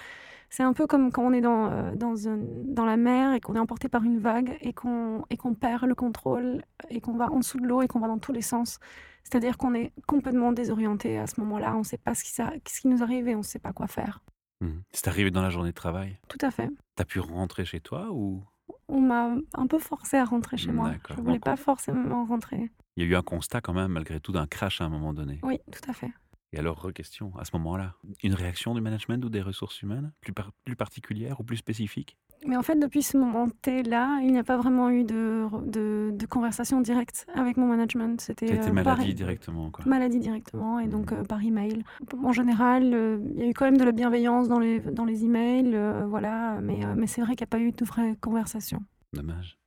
c'est 0.50 0.64
un 0.64 0.74
peu 0.74 0.88
comme 0.88 1.12
quand 1.12 1.24
on 1.24 1.34
est 1.34 1.42
dans, 1.42 1.72
euh, 1.72 1.96
dans, 1.96 2.28
un, 2.28 2.40
dans 2.66 2.86
la 2.86 2.98
mer 2.98 3.34
et 3.34 3.40
qu'on 3.40 3.56
est 3.56 3.60
emporté 3.60 3.90
par 3.90 4.04
une 4.04 4.20
vague 4.20 4.58
et 4.62 4.74
qu'on 4.74 5.26
perd 5.60 5.86
le 5.86 5.96
contrôle 5.96 6.64
et 6.90 7.02
qu'on 7.02 7.18
va 7.18 7.32
en 7.32 7.40
dessous 7.40 7.60
de 7.60 7.66
l'eau 7.66 7.82
et 7.82 7.88
qu'on 7.88 8.00
va 8.00 8.08
dans 8.08 8.20
tous 8.20 8.32
les 8.32 8.42
sens. 8.42 8.80
C'est-à-dire 9.24 9.58
qu'on 9.58 9.74
est 9.74 9.92
complètement 10.08 10.54
désorienté 10.54 11.18
à 11.18 11.28
ce 11.28 11.40
moment-là. 11.42 11.76
On 11.76 11.80
ne 11.80 11.84
sait 11.84 11.98
pas 11.98 12.16
ce 12.16 12.24
qui, 12.24 12.32
ça, 12.32 12.54
ce 12.66 12.82
qui 12.82 12.88
nous 12.88 13.04
arrive 13.04 13.28
et 13.28 13.36
on 13.36 13.40
ne 13.40 13.44
sait 13.44 13.60
pas 13.60 13.74
quoi 13.74 13.88
faire. 13.88 14.22
Mmh. 14.62 14.70
C'est 14.92 15.08
arrivé 15.08 15.32
dans 15.32 15.42
la 15.42 15.50
journée 15.50 15.70
de 15.70 15.76
travail? 15.76 16.18
Tout 16.30 16.38
à 16.42 16.50
fait. 16.50 16.70
Tu 16.96 17.02
as 17.02 17.06
pu 17.06 17.20
rentrer 17.20 17.66
chez 17.66 17.80
toi 17.82 18.08
ou? 18.12 18.44
On 18.88 19.02
m'a 19.02 19.36
un 19.54 19.68
peu 19.68 19.80
forcé 19.80 20.18
à 20.18 20.24
rentrer 20.24 20.56
chez 20.56 20.72
moi. 20.72 20.94
Je 21.10 21.14
ne 21.16 21.22
voulais 21.22 21.34
Donc, 21.34 21.44
pas 21.44 21.58
forcément 21.58 22.24
rentrer. 22.26 22.72
Il 22.96 23.04
y 23.04 23.06
a 23.06 23.10
eu 23.10 23.16
un 23.16 23.22
constat 23.22 23.60
quand 23.60 23.74
même, 23.74 23.92
malgré 23.92 24.20
tout, 24.22 24.32
d'un 24.32 24.48
crash 24.48 24.80
à 24.80 24.86
un 24.86 24.90
moment 24.90 25.14
donné. 25.14 25.40
Oui, 25.44 25.60
tout 25.72 25.90
à 25.90 25.94
fait. 25.94 26.12
Et 26.54 26.60
alors, 26.60 26.92
question, 26.94 27.34
à 27.38 27.46
ce 27.46 27.52
moment-là, 27.54 27.96
une 28.24 28.34
réaction 28.34 28.74
du 28.74 28.82
management 28.82 29.24
ou 29.26 29.30
des 29.30 29.42
ressources 29.42 29.82
humaines 29.82 30.14
plus, 30.22 30.34
par 30.34 30.52
plus 30.64 30.76
particulière 30.76 31.40
ou 31.40 31.44
plus 31.44 31.58
spécifique 31.58 32.18
mais 32.46 32.56
en 32.56 32.62
fait, 32.62 32.76
depuis 32.76 33.02
ce 33.02 33.18
moment 33.18 33.48
T-là, 33.62 34.20
il 34.22 34.32
n'y 34.32 34.38
a 34.38 34.44
pas 34.44 34.58
vraiment 34.58 34.90
eu 34.90 35.04
de, 35.04 35.48
de, 35.66 36.12
de, 36.14 36.26
conversation 36.26 36.82
directe 36.82 37.26
avec 37.34 37.58
mon 37.58 37.68
management. 37.68 38.22
C'était 38.22 38.60
euh, 38.60 38.72
maladie 38.72 39.08
par, 39.08 39.14
directement. 39.14 39.72
Quoi. 39.72 39.86
Maladie 39.86 40.20
directement, 40.20 40.80
et 40.80 40.88
donc 40.88 41.12
mmh. 41.12 41.16
euh, 41.16 41.24
par 41.24 41.44
email. 41.44 41.84
En 42.24 42.32
général, 42.32 42.94
euh, 42.94 43.20
il 43.36 43.40
y 43.40 43.44
a 43.44 43.48
eu 43.48 43.54
quand 43.54 43.66
même 43.66 43.78
de 43.78 43.84
la 43.84 43.92
bienveillance 43.92 44.48
dans 44.48 44.60
les, 44.60 44.80
dans 44.80 45.06
les 45.06 45.24
emails, 45.24 45.72
euh, 45.74 46.06
voilà, 46.08 46.60
mais, 46.62 46.80
mais 46.96 47.08
c'est 47.08 47.22
vrai 47.22 47.36
qu'il 47.36 47.46
n'y 47.46 47.50
a 47.50 47.58
pas 47.58 47.60
eu 47.60 47.72
de 47.72 47.86
vraie 47.86 48.16
conversation. 48.22 48.82
Dommage. 49.14 49.58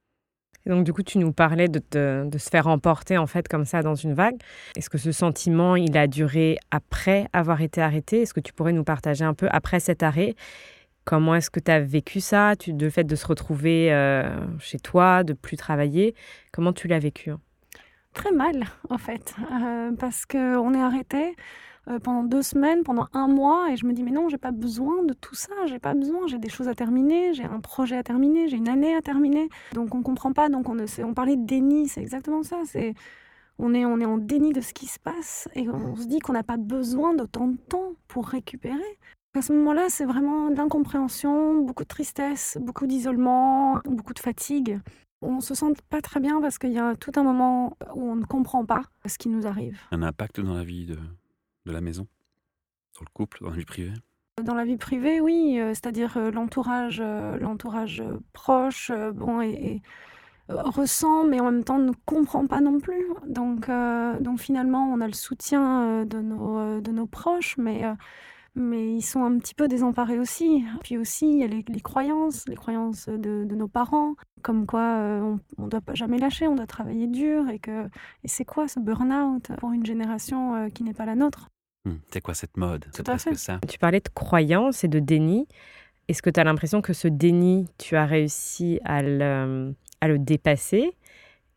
Donc, 0.67 0.85
du 0.85 0.93
coup, 0.93 1.03
tu 1.03 1.19
nous 1.19 1.33
parlais 1.33 1.69
de, 1.69 1.81
de, 1.91 2.29
de, 2.29 2.39
se 2.39 2.51
faire 2.51 2.67
emporter, 2.67 3.17
en 3.19 3.27
fait, 3.27 3.49
comme 3.49 3.65
ça, 3.65 3.83
dans 3.83 3.95
une 3.95 4.15
vague. 4.15 4.37
Est-ce 4.77 4.91
que 4.91 4.99
ce 4.99 5.13
sentiment, 5.13 5.77
il 5.77 5.97
a 5.97 6.07
duré 6.07 6.59
après 6.71 7.27
avoir 7.33 7.63
été 7.63 7.81
arrêté? 7.81 8.23
Est-ce 8.23 8.35
que 8.35 8.41
tu 8.41 8.53
pourrais 8.53 8.73
nous 8.73 8.85
partager 8.85 9.25
un 9.25 9.35
peu 9.35 9.49
après 9.51 9.81
cet 9.81 10.03
arrêt? 10.03 10.35
Comment 11.05 11.35
est-ce 11.35 11.51
que 11.51 11.61
tu 11.61 11.71
as 11.71 11.81
vécu 11.81 12.21
ça? 12.21 12.55
Tu, 12.59 12.73
Le 12.73 12.91
fait 12.91 13.05
de 13.05 13.17
se 13.17 13.27
retrouver 13.27 13.93
euh, 13.93 14.29
chez 14.59 14.79
toi, 14.79 15.25
de 15.25 15.33
plus 15.33 15.57
travailler, 15.57 16.15
comment 16.53 16.73
tu 16.73 16.89
l'as 16.89 16.99
vécu? 16.99 17.33
Très 18.13 18.33
mal, 18.33 18.65
en 18.91 18.99
fait, 18.99 19.35
euh, 19.53 19.93
parce 19.99 20.27
qu'on 20.27 20.75
est 20.75 20.83
arrêté 20.83 21.35
euh, 21.91 21.99
pendant 21.99 22.23
deux 22.23 22.43
semaines, 22.43 22.83
pendant 22.85 23.09
un 23.13 23.27
mois, 23.27 23.71
et 23.71 23.77
je 23.77 23.85
me 23.87 23.93
dis 23.93 24.03
mais 24.03 24.11
non, 24.11 24.29
j'ai 24.29 24.39
pas 24.39 24.53
besoin 24.53 25.03
de 25.03 25.13
tout 25.13 25.35
ça, 25.35 25.53
j'ai 25.67 25.79
pas 25.79 25.95
besoin, 25.95 26.27
j'ai 26.27 26.39
des 26.39 26.49
choses 26.49 26.69
à 26.69 26.75
terminer, 26.75 27.35
j'ai 27.35 27.45
un 27.45 27.61
projet 27.61 27.97
à 27.97 28.03
terminer, 28.03 28.49
j'ai 28.49 28.57
une 28.57 28.69
année 28.69 28.95
à 28.95 29.01
terminer, 29.01 29.49
donc 29.73 29.95
on 29.95 30.03
comprend 30.03 30.33
pas, 30.33 30.49
donc 30.49 30.69
on, 30.69 30.77
on 31.05 31.15
parlait 31.15 31.37
de 31.37 31.45
déni, 31.45 31.89
c'est 31.89 32.01
exactement 32.01 32.43
ça, 32.43 32.59
c'est 32.65 32.95
on 33.59 33.75
est, 33.75 33.85
on 33.85 34.01
est 34.01 34.07
en 34.07 34.19
déni 34.19 34.53
de 34.53 34.61
ce 34.61 34.73
qui 34.73 34.87
se 34.87 34.99
passe 34.99 35.49
et 35.55 35.69
on 35.69 35.95
se 35.97 36.07
dit 36.07 36.19
qu'on 36.21 36.33
n'a 36.33 36.43
pas 36.43 36.57
besoin 36.57 37.15
d'autant 37.15 37.49
de 37.49 37.57
temps 37.57 37.93
pour 38.09 38.27
récupérer. 38.29 38.99
À 39.37 39.43
ce 39.43 39.53
moment-là, 39.53 39.87
c'est 39.89 40.07
vraiment 40.07 40.51
de 40.51 40.57
l'incompréhension, 40.57 41.63
beaucoup 41.63 41.85
de 41.85 41.89
tristesse, 41.89 42.59
beaucoup 42.61 42.87
d'isolement, 42.87 43.81
beaucoup 43.85 44.15
de 44.15 44.19
fatigue. 44.19 44.81
On 45.23 45.41
se 45.41 45.55
sent 45.55 45.75
pas 45.89 46.01
très 46.01 46.21
bien 46.21 46.41
parce 46.41 46.59
qu'il 46.59 46.73
y 46.73 46.79
a 46.79 46.97
tout 46.97 47.13
un 47.17 47.23
moment 47.23 47.77
où 47.95 48.11
on 48.11 48.17
ne 48.17 48.25
comprend 48.25 48.65
pas 48.65 48.83
ce 49.07 49.19
qui 49.19 49.29
nous 49.29 49.47
arrive. 49.47 49.79
Un 49.93 50.03
impact 50.03 50.41
dans 50.41 50.55
la 50.55 50.65
vie 50.65 50.87
de, 50.87 50.99
de 51.71 51.75
la 51.75 51.81
maison, 51.81 52.07
dans 52.95 53.05
le 53.07 53.11
couple, 53.13 53.39
dans 53.43 53.51
la 53.51 53.57
vie 53.57 53.65
privée? 53.65 53.93
Dans 54.43 54.55
la 54.55 54.65
vie 54.65 54.77
privée, 54.77 55.21
oui, 55.21 55.59
euh, 55.59 55.71
c'est-à-dire 55.71 56.17
euh, 56.17 56.31
l'entourage, 56.31 57.01
euh, 57.05 57.39
l'entourage 57.39 58.03
proche, 58.33 58.91
bon, 59.15 59.41
et, 59.43 59.83
ressent, 60.49 61.25
mais 61.25 61.41
en 61.41 61.45
même 61.45 61.65
temps 61.65 61.79
ne 61.79 61.93
comprend 62.07 62.47
pas 62.47 62.61
non 62.61 62.81
plus. 62.81 63.07
Donc, 63.27 63.71
donc 64.21 64.41
finalement, 64.41 64.85
on 64.93 65.01
a 65.01 65.07
le 65.07 65.13
soutien 65.13 66.05
de 66.05 66.21
nos, 66.21 66.81
de 66.81 66.91
nos 66.91 67.07
proches, 67.07 67.57
mais 67.57 67.85
mais 68.57 68.97
ils 68.97 69.03
sont 69.03 69.23
un 69.23 69.39
petit 69.39 69.55
peu 69.55 69.69
désemparés 69.69 70.19
aussi. 70.19 70.65
Puis 70.83 70.99
aussi, 70.99 71.31
il 71.31 71.39
y 71.39 71.45
a 71.45 71.47
les, 71.47 71.63
croyances, 71.81 72.49
les 72.49 72.57
croyances 72.57 73.09
de, 73.09 73.45
nos 73.55 73.69
parents, 73.69 74.17
comme 74.43 74.67
quoi 74.67 74.83
on 74.83 75.39
ne 75.59 75.69
doit 75.69 75.81
pas 75.81 75.95
jamais 75.95 76.19
lâcher, 76.19 76.49
on 76.49 76.57
doit 76.57 76.67
travailler 76.67 77.07
dur, 77.07 77.49
et 77.49 77.61
que 77.61 77.87
et 78.25 78.29
c'est 78.29 78.45
quoi 78.45 78.67
ce 78.67 78.81
burn-out 78.81 79.53
pour 79.59 79.71
une 79.71 79.87
génération 79.87 80.69
qui 80.71 80.83
n'est 80.83 80.95
pas 80.95 81.07
la 81.07 81.15
nôtre? 81.15 81.49
C'est 82.11 82.21
quoi 82.21 82.35
cette 82.35 82.57
mode 82.57 82.85
C'est 82.93 83.03
presque 83.03 83.37
ça. 83.37 83.61
Tu 83.69 83.79
parlais 83.79 84.01
de 84.01 84.09
croyances 84.15 84.85
et 84.85 84.89
de 84.89 84.99
déni. 84.99 85.47
Est-ce 86.09 86.23
que 86.23 86.31
tu 86.31 86.41
as 86.41 86.45
l'impression 86.45 86.83
que 86.83 86.93
ce 86.93 87.09
déni, 87.09 87.69
tu 87.79 87.97
as 87.97 88.05
réussi 88.05 88.81
à 88.85 89.03
le, 89.03 89.75
à 90.01 90.09
le 90.09 90.19
dépasser? 90.19 90.93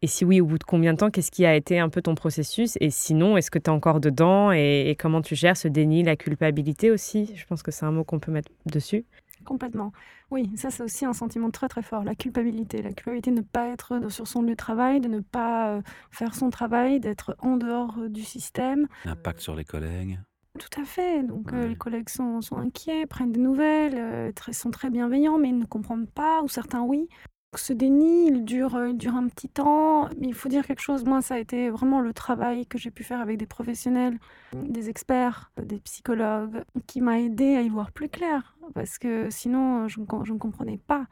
Et 0.03 0.07
si 0.07 0.25
oui, 0.25 0.41
au 0.41 0.45
bout 0.45 0.57
de 0.57 0.63
combien 0.65 0.91
de 0.93 0.97
temps 0.97 1.09
Qu'est-ce 1.09 1.31
qui 1.31 1.45
a 1.45 1.55
été 1.55 1.79
un 1.79 1.87
peu 1.87 2.01
ton 2.01 2.13
processus? 2.13 2.77
Et 2.81 2.89
sinon, 2.89 3.37
est-ce 3.37 3.49
que 3.49 3.57
tu 3.57 3.65
es 3.65 3.69
encore 3.69 4.01
dedans? 4.01 4.51
Et, 4.51 4.97
comment 4.99 5.21
tu 5.21 5.33
gères 5.33 5.55
ce 5.55 5.69
déni, 5.69 6.03
la 6.03 6.17
culpabilité 6.17 6.91
aussi? 6.91 7.31
Je 7.35 7.45
pense 7.45 7.63
que 7.63 7.71
c'est 7.71 7.85
un 7.85 7.91
mot 7.91 8.03
qu'on 8.03 8.19
peut 8.19 8.31
mettre 8.31 8.51
dessus. 8.65 9.05
Complètement. 9.43 9.91
Oui, 10.31 10.49
ça 10.55 10.71
c'est 10.71 10.83
aussi 10.83 11.05
un 11.05 11.13
sentiment 11.13 11.51
très 11.51 11.67
très 11.67 11.81
fort, 11.81 12.03
la 12.03 12.15
culpabilité. 12.15 12.81
La 12.81 12.91
culpabilité 12.91 13.31
de 13.31 13.37
ne 13.37 13.41
pas 13.41 13.67
être 13.69 14.09
sur 14.09 14.27
son 14.27 14.41
lieu 14.41 14.51
de 14.51 14.55
travail, 14.55 15.01
de 15.01 15.07
ne 15.07 15.19
pas 15.19 15.69
euh, 15.69 15.81
faire 16.11 16.35
son 16.35 16.49
travail, 16.49 16.99
d'être 16.99 17.35
en 17.39 17.57
dehors 17.57 17.95
euh, 17.99 18.09
du 18.09 18.23
système. 18.23 18.87
L'impact 19.05 19.39
sur 19.39 19.55
les 19.55 19.65
collègues. 19.65 20.19
Tout 20.59 20.81
à 20.81 20.85
fait. 20.85 21.23
Donc 21.23 21.51
euh, 21.51 21.67
les 21.67 21.75
collègues 21.75 22.09
sont, 22.09 22.41
sont, 22.41 22.57
inquiets, 22.57 23.05
prennent 23.07 23.31
des 23.31 23.39
nouvelles, 23.39 24.33
sont 24.51 24.71
très 24.71 24.89
bienveillants, 24.89 25.37
mais 25.37 25.49
ils 25.49 25.57
ne 25.57 25.65
comprennent 25.65 26.07
pas, 26.07 26.41
ou 26.43 26.47
certains 26.47 26.81
oui. 26.81 27.09
Ce 27.57 27.73
déni, 27.73 28.27
il 28.27 28.45
dure, 28.45 28.75
euh, 28.75 28.89
il 28.89 28.97
dure 28.97 29.15
un 29.15 29.27
petit 29.27 29.49
temps. 29.49 30.09
Mais 30.17 30.27
il 30.27 30.33
faut 30.33 30.49
dire 30.49 30.65
quelque 30.65 30.81
chose. 30.81 31.03
Moi, 31.05 31.21
ça 31.21 31.35
a 31.35 31.39
été 31.39 31.69
vraiment 31.69 31.99
le 31.99 32.13
travail 32.13 32.65
que 32.65 32.77
j'ai 32.77 32.91
pu 32.91 33.03
faire 33.03 33.19
avec 33.19 33.37
des 33.37 33.45
professionnels, 33.45 34.17
des 34.53 34.89
experts, 34.89 35.51
des 35.61 35.79
psychologues, 35.79 36.63
qui 36.87 37.01
m'a 37.01 37.19
aidé 37.19 37.55
à 37.55 37.61
y 37.61 37.69
voir 37.69 37.91
plus 37.91 38.09
clair. 38.09 38.57
Parce 38.73 38.97
que 38.97 39.29
sinon, 39.29 39.87
je, 39.87 39.99
ne 39.99 40.37
comprenais 40.37 40.77
pas. 40.77 41.05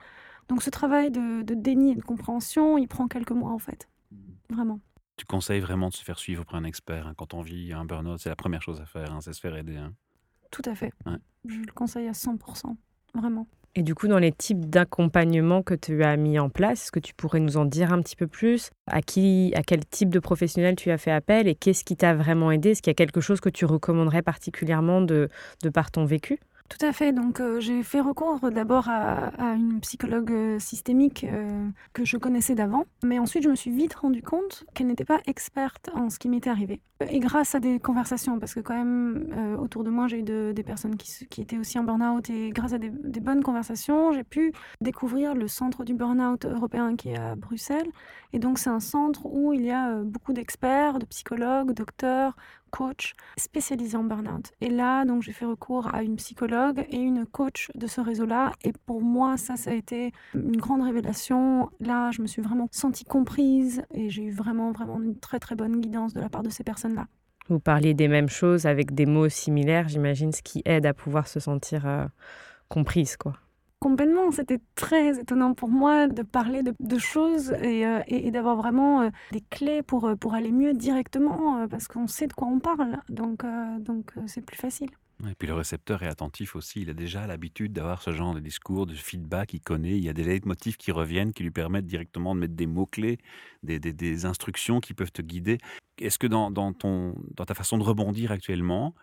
Donc, 0.49 0.63
ce 0.63 0.69
travail 0.69 1.11
de, 1.11 1.43
déni 1.43 1.91
et 1.91 1.95
de 1.95 2.01
compréhension, 2.01 2.77
il 2.77 2.87
prend 2.87 3.07
quelques 3.07 3.31
mois, 3.31 3.51
en 3.51 3.59
fait. 3.59 3.89
Vraiment. 4.49 4.79
Tu 5.17 5.25
conseilles 5.25 5.59
vraiment 5.59 5.89
de 5.89 5.93
se 5.93 6.03
faire 6.03 6.19
suivre 6.19 6.45
par 6.45 6.55
un 6.55 6.63
expert. 6.63 7.07
Hein. 7.07 7.13
Quand 7.15 7.33
on 7.33 7.41
vit 7.41 7.73
un 7.73 7.85
burn-out, 7.85 8.19
c'est 8.19 8.29
la 8.29 8.35
première 8.35 8.61
chose 8.61 8.81
à 8.81 8.85
faire, 8.85 9.13
hein, 9.13 9.21
c'est 9.21 9.33
se 9.33 9.39
faire 9.39 9.55
aider. 9.55 9.77
Hein. 9.77 9.93
Tout 10.49 10.63
à 10.65 10.75
fait. 10.75 10.91
Je 11.45 11.59
le 11.59 11.71
conseille 11.73 12.07
à 12.07 12.11
100%. 12.11 12.75
Vraiment. 13.13 13.47
Et 13.75 13.83
du 13.83 13.95
coup, 13.95 14.09
dans 14.09 14.19
les 14.19 14.33
types 14.33 14.69
d'accompagnement 14.69 15.63
que 15.63 15.73
tu 15.73 16.03
as 16.03 16.17
mis 16.17 16.37
en 16.39 16.49
place, 16.49 16.83
est-ce 16.83 16.91
que 16.91 16.99
tu 16.99 17.13
pourrais 17.13 17.39
nous 17.39 17.55
en 17.55 17.63
dire 17.63 17.93
un 17.93 18.01
petit 18.01 18.17
peu 18.17 18.27
plus? 18.27 18.69
À 18.87 19.01
qui, 19.01 19.53
à 19.55 19.63
quel 19.63 19.85
type 19.85 20.09
de 20.09 20.19
professionnel 20.19 20.75
tu 20.75 20.91
as 20.91 20.97
fait 20.97 21.11
appel 21.11 21.47
et 21.47 21.55
qu'est-ce 21.55 21.85
qui 21.85 21.95
t'a 21.95 22.13
vraiment 22.13 22.51
aidé? 22.51 22.71
Est-ce 22.71 22.81
qu'il 22.81 22.91
y 22.91 22.95
a 22.95 22.95
quelque 22.95 23.21
chose 23.21 23.39
que 23.39 23.49
tu 23.49 23.63
recommanderais 23.63 24.23
particulièrement 24.23 25.01
de, 25.01 25.29
de 25.63 25.69
par 25.69 25.89
ton 25.89 26.03
vécu? 26.03 26.39
Tout 26.71 26.85
à 26.85 26.93
fait. 26.93 27.11
Donc, 27.11 27.39
euh, 27.41 27.59
j'ai 27.59 27.83
fait 27.83 27.99
recours 27.99 28.39
d'abord 28.49 28.87
à, 28.87 29.31
une 29.55 29.81
psychologue 29.81 30.31
euh, 30.31 30.59
systémique 30.59 31.25
euh, 31.25 31.67
que 31.93 32.05
je 32.05 32.15
connaissais 32.15 32.55
d'avant. 32.55 32.85
Mais 33.03 33.19
ensuite, 33.19 33.43
je 33.43 33.49
me 33.49 33.55
suis 33.55 33.71
vite 33.71 33.93
rendu 33.95 34.21
compte 34.21 34.63
qu'elle 34.73 34.87
n'était 34.87 35.05
pas 35.05 35.19
experte 35.27 35.89
en 35.93 36.09
ce 36.09 36.17
qui 36.17 36.29
m'était 36.29 36.49
arrivé. 36.49 36.81
Et 37.09 37.19
grâce 37.19 37.55
à 37.55 37.59
des 37.59 37.79
conversations, 37.79 38.39
parce 38.39 38.53
que 38.53 38.59
quand 38.59 38.75
même, 38.75 39.57
autour 39.59 39.83
de 39.83 39.89
moi, 39.89 40.07
j'ai 40.07 40.19
eu 40.19 40.53
des 40.53 40.63
personnes 40.63 40.97
qui, 40.97 41.41
étaient 41.41 41.57
aussi 41.57 41.79
en 41.79 41.83
burn-out. 41.83 42.29
Et 42.29 42.51
grâce 42.51 42.73
à 42.73 42.77
des, 42.77 42.89
des 42.89 43.19
bonnes 43.19 43.41
conversations, 43.41 44.13
j'ai 44.13 44.23
pu 44.23 44.53
découvrir 44.81 45.33
le 45.33 45.47
centre 45.47 45.83
du 45.83 45.95
burn-out 45.95 46.45
européen 46.45 46.95
qui 46.95 47.09
est 47.09 47.17
à 47.17 47.35
Bruxelles. 47.35 47.89
Et 48.33 48.39
donc, 48.39 48.59
c'est 48.59 48.69
un 48.69 48.79
centre 48.79 49.25
où 49.25 49.51
il 49.51 49.63
y 49.63 49.71
a 49.71 49.95
beaucoup 50.03 50.31
d'experts, 50.31 50.99
de 50.99 51.05
psychologues, 51.05 51.71
docteurs, 51.73 52.35
coach 52.71 53.13
spécialisé 53.37 53.95
en 53.97 54.03
burn-out. 54.03 54.51
Et 54.61 54.69
là, 54.69 55.05
donc, 55.05 55.21
j'ai 55.21 55.31
fait 55.31 55.45
recours 55.45 55.93
à 55.93 56.03
une 56.03 56.15
psychologue 56.15 56.85
et 56.89 56.97
une 56.97 57.25
coach 57.25 57.69
de 57.75 57.85
ce 57.85 58.01
réseau-là. 58.01 58.53
Et 58.63 58.73
pour 58.85 59.01
moi, 59.01 59.37
ça, 59.37 59.55
ça 59.55 59.71
a 59.71 59.73
été 59.73 60.11
une 60.33 60.57
grande 60.57 60.81
révélation. 60.81 61.69
Là, 61.79 62.11
je 62.11 62.21
me 62.21 62.27
suis 62.27 62.41
vraiment 62.41 62.67
sentie 62.71 63.05
comprise 63.05 63.83
et 63.93 64.09
j'ai 64.09 64.23
eu 64.23 64.31
vraiment, 64.31 64.71
vraiment 64.71 64.99
une 64.99 65.19
très, 65.19 65.39
très 65.39 65.55
bonne 65.55 65.79
guidance 65.79 66.13
de 66.13 66.19
la 66.21 66.29
part 66.29 66.43
de 66.43 66.49
ces 66.49 66.63
personnes-là. 66.63 67.07
Vous 67.49 67.59
parliez 67.59 67.93
des 67.93 68.07
mêmes 68.07 68.29
choses 68.29 68.65
avec 68.65 68.93
des 68.93 69.05
mots 69.05 69.29
similaires, 69.29 69.89
j'imagine, 69.89 70.31
ce 70.31 70.41
qui 70.41 70.61
aide 70.65 70.85
à 70.85 70.93
pouvoir 70.93 71.27
se 71.27 71.39
sentir 71.39 71.85
euh, 71.85 72.05
comprise, 72.69 73.17
quoi. 73.17 73.33
Complètement, 73.81 74.29
c'était 74.31 74.59
très 74.75 75.19
étonnant 75.19 75.55
pour 75.55 75.67
moi 75.69 76.07
de 76.07 76.21
parler 76.21 76.61
de, 76.61 76.97
choses 76.99 77.51
et, 77.63 77.83
euh, 77.87 78.29
d'avoir 78.29 78.55
vraiment 78.55 79.01
euh, 79.01 79.09
des 79.31 79.41
clés 79.41 79.81
pour, 79.81 80.05
euh, 80.07 80.15
pour 80.15 80.35
aller 80.35 80.51
mieux 80.51 80.73
directement 80.73 81.67
parce 81.67 81.87
qu'on 81.87 82.05
sait 82.05 82.27
de 82.27 82.33
quoi 82.33 82.47
on 82.47 82.59
parle, 82.59 82.99
donc 83.09 83.43
donc 83.79 84.13
c'est 84.27 84.45
plus 84.45 84.57
facile. 84.57 84.89
Et 85.29 85.35
puis 85.35 85.47
le 85.47 85.53
récepteur 85.53 86.03
est 86.03 86.07
attentif 86.07 86.55
aussi, 86.55 86.81
il 86.81 86.89
a 86.89 86.93
déjà 86.93 87.27
l'habitude 87.27 87.73
d'avoir 87.73 88.01
ce 88.01 88.11
genre 88.11 88.33
de 88.33 88.39
discours, 88.39 88.85
de 88.85 88.93
feedback, 88.93 89.53
il 89.53 89.61
connaît, 89.61 89.97
il 89.97 90.03
y 90.03 90.09
a 90.09 90.13
des 90.13 90.23
leitmotifs 90.23 90.77
qui 90.77 90.91
reviennent, 90.91 91.31
qui 91.31 91.43
lui 91.43 91.51
permettent 91.51 91.85
directement 91.85 92.33
de 92.33 92.39
mettre 92.39 92.55
des 92.55 92.65
mots-clés, 92.65 93.19
des, 93.63 93.79
des, 93.79 94.25
instructions 94.25 94.79
qui 94.79 94.93
peuvent 94.93 95.11
te 95.11 95.21
guider. 95.21 95.57
Est-ce 95.99 96.17
que 96.17 96.27
dans, 96.27 96.49
dans, 96.49 96.73
ton, 96.73 97.15
dans 97.35 97.45
ta 97.45 97.53
façon 97.53 97.77
de 97.77 97.83
rebondir 97.83 98.31
actuellement, 98.31 98.95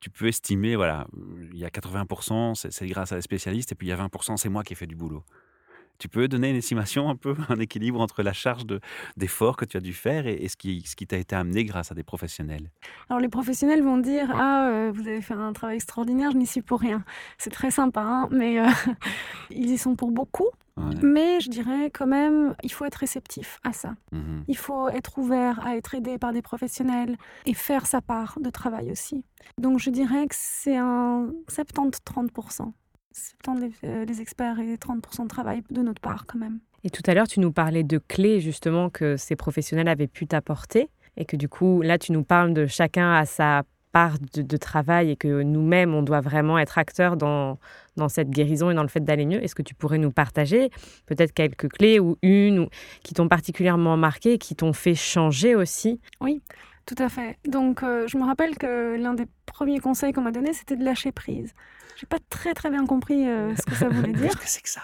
tu 0.00 0.10
peux 0.10 0.26
estimer, 0.28 0.76
voilà, 0.76 1.06
il 1.52 1.58
y 1.58 1.64
a 1.64 1.68
80%, 1.68 2.70
c'est 2.70 2.86
grâce 2.86 3.12
à 3.12 3.16
des 3.16 3.22
spécialistes, 3.22 3.72
et 3.72 3.74
puis 3.74 3.88
il 3.88 3.90
y 3.90 3.92
a 3.92 3.96
20%, 3.96 4.36
c'est 4.36 4.48
moi 4.48 4.62
qui 4.62 4.72
ai 4.72 4.76
fait 4.76 4.86
du 4.86 4.96
boulot? 4.96 5.24
Tu 5.98 6.08
peux 6.08 6.28
donner 6.28 6.50
une 6.50 6.56
estimation 6.56 7.08
un 7.08 7.16
peu, 7.16 7.34
un 7.48 7.58
équilibre 7.58 8.00
entre 8.00 8.22
la 8.22 8.32
charge 8.32 8.64
d'effort 9.16 9.56
que 9.56 9.64
tu 9.64 9.76
as 9.76 9.80
dû 9.80 9.92
faire 9.92 10.26
et, 10.26 10.48
ce 10.48 10.56
qui, 10.56 10.82
ce 10.86 10.96
qui 10.96 11.06
t'a 11.06 11.16
été 11.16 11.34
amené 11.34 11.64
grâce 11.64 11.92
à 11.92 11.94
des 11.94 12.02
professionnels? 12.02 12.70
Alors 13.08 13.20
les 13.20 13.28
professionnels 13.28 13.82
vont 13.82 13.98
dire 13.98 14.30
Ah, 14.34 14.68
euh, 14.68 14.92
vous 14.94 15.06
avez 15.08 15.22
fait 15.22 15.34
un 15.34 15.52
travail 15.52 15.76
extraordinaire, 15.76 16.30
je 16.32 16.36
n'y 16.36 16.46
suis 16.46 16.62
pour 16.62 16.80
rien. 16.80 17.04
C'est 17.38 17.50
très 17.50 17.70
sympa, 17.70 18.02
hein, 18.02 18.28
mais 18.30 18.60
euh, 18.60 18.66
ils 19.50 19.70
y 19.70 19.78
sont 19.78 19.96
pour 19.96 20.10
beaucoup. 20.10 20.50
Mais 21.02 21.40
je 21.40 21.48
dirais 21.48 21.90
quand 21.90 22.06
même, 22.06 22.54
il 22.62 22.70
faut 22.70 22.84
être 22.84 22.96
réceptif 22.96 23.60
à 23.64 23.72
ça. 23.72 23.94
Mmh 24.12 24.42
il 24.48 24.56
faut 24.56 24.88
être 24.88 25.18
ouvert 25.18 25.64
à 25.66 25.76
être 25.76 25.94
aidé 25.94 26.18
par 26.18 26.32
des 26.32 26.42
professionnels 26.42 27.16
et 27.46 27.54
faire 27.54 27.86
sa 27.86 28.00
part 28.00 28.38
de 28.40 28.50
travail 28.50 28.90
aussi. 28.90 29.24
Donc 29.58 29.78
je 29.78 29.90
dirais 29.90 30.26
que 30.26 30.34
c'est 30.36 30.76
un 30.76 31.30
70-30%. 31.48 32.72
70 33.16 33.74
euh, 33.84 34.04
les, 34.04 34.20
experts 34.20 34.58
et 34.60 34.76
30% 34.76 35.24
de 35.24 35.28
travail 35.28 35.62
de 35.70 35.82
notre 35.82 36.00
part 36.00 36.26
quand 36.26 36.38
même. 36.38 36.58
Et 36.84 36.90
tout 36.90 37.02
à 37.06 37.14
l'heure, 37.14 37.26
tu 37.26 37.40
nous 37.40 37.52
parlais 37.52 37.82
de 37.82 37.98
clés 37.98 38.40
justement 38.40 38.90
que 38.90 39.16
ces 39.16 39.36
professionnels 39.36 39.88
avaient 39.88 40.06
pu 40.06 40.26
t'apporter 40.26 40.88
et 41.16 41.24
que 41.24 41.36
du 41.36 41.48
coup, 41.48 41.82
là, 41.82 41.98
tu 41.98 42.12
nous 42.12 42.22
parles 42.22 42.52
de 42.52 42.66
chacun 42.66 43.12
à 43.12 43.24
sa 43.24 43.62
part 43.92 44.18
de, 44.34 44.56
travail 44.58 45.10
et 45.10 45.16
que 45.16 45.42
nous-mêmes, 45.42 45.94
on 45.94 46.02
doit 46.02 46.20
vraiment 46.20 46.58
être 46.58 46.76
acteurs 46.76 47.16
dans, 47.16 47.58
dans 47.96 48.10
cette 48.10 48.28
guérison 48.28 48.70
et 48.70 48.74
dans 48.74 48.82
le 48.82 48.88
fait 48.88 49.00
d'aller 49.00 49.24
mieux. 49.24 49.42
Est-ce 49.42 49.54
que 49.54 49.62
tu 49.62 49.74
pourrais 49.74 49.96
nous 49.96 50.10
partager 50.10 50.68
peut-être 51.06 51.32
quelques 51.32 51.68
clés 51.70 51.98
ou 51.98 52.18
une 52.20 52.58
ou, 52.58 52.68
qui 53.02 53.14
t'ont 53.14 53.28
particulièrement 53.28 53.96
marqué 53.96 54.36
qui 54.36 54.54
t'ont 54.54 54.74
fait 54.74 54.94
changer 54.94 55.54
aussi? 55.54 55.98
Oui, 56.20 56.42
tout 56.84 56.96
à 56.98 57.08
fait. 57.08 57.38
Donc, 57.48 57.82
euh, 57.82 58.06
je 58.06 58.18
me 58.18 58.24
rappelle 58.24 58.58
que 58.58 58.96
l'un 58.96 59.14
des 59.14 59.26
premiers 59.46 59.80
conseils 59.80 60.12
qu'on 60.12 60.20
m'a 60.20 60.30
donné, 60.30 60.52
c'était 60.52 60.76
de 60.76 60.84
lâcher 60.84 61.10
prise. 61.10 61.54
J'ai 61.96 62.06
pas 62.06 62.18
très 62.28 62.54
très 62.54 62.70
bien 62.70 62.86
compris 62.86 63.26
euh, 63.26 63.54
ce 63.56 63.62
que 63.62 63.74
ça 63.74 63.88
voulait 63.88 64.12
dire. 64.12 64.30
Qu'est-ce 64.30 64.36
que 64.36 64.48
c'est 64.48 64.62
que 64.62 64.68
ça? 64.68 64.82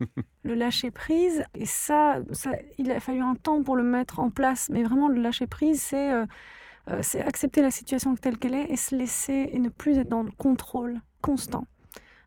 Le 0.44 0.54
lâcher 0.54 0.90
prise. 0.90 1.44
Et 1.54 1.66
ça, 1.66 2.18
ça, 2.32 2.50
il 2.78 2.90
a 2.90 3.00
fallu 3.00 3.20
un 3.20 3.34
temps 3.34 3.62
pour 3.62 3.76
le 3.76 3.82
mettre 3.82 4.20
en 4.20 4.30
place. 4.30 4.68
Mais 4.70 4.82
vraiment, 4.82 5.08
le 5.08 5.20
lâcher 5.20 5.46
prise, 5.46 5.80
c'est 5.80 6.12
euh, 6.12 6.26
euh, 6.90 6.98
c'est 7.02 7.22
accepter 7.22 7.62
la 7.62 7.70
situation 7.70 8.14
telle 8.16 8.38
qu'elle 8.38 8.54
est 8.54 8.70
et 8.70 8.76
se 8.76 8.94
laisser 8.94 9.50
et 9.52 9.58
ne 9.58 9.68
plus 9.68 9.98
être 9.98 10.08
dans 10.08 10.22
le 10.22 10.32
contrôle 10.32 11.00
constant. 11.20 11.66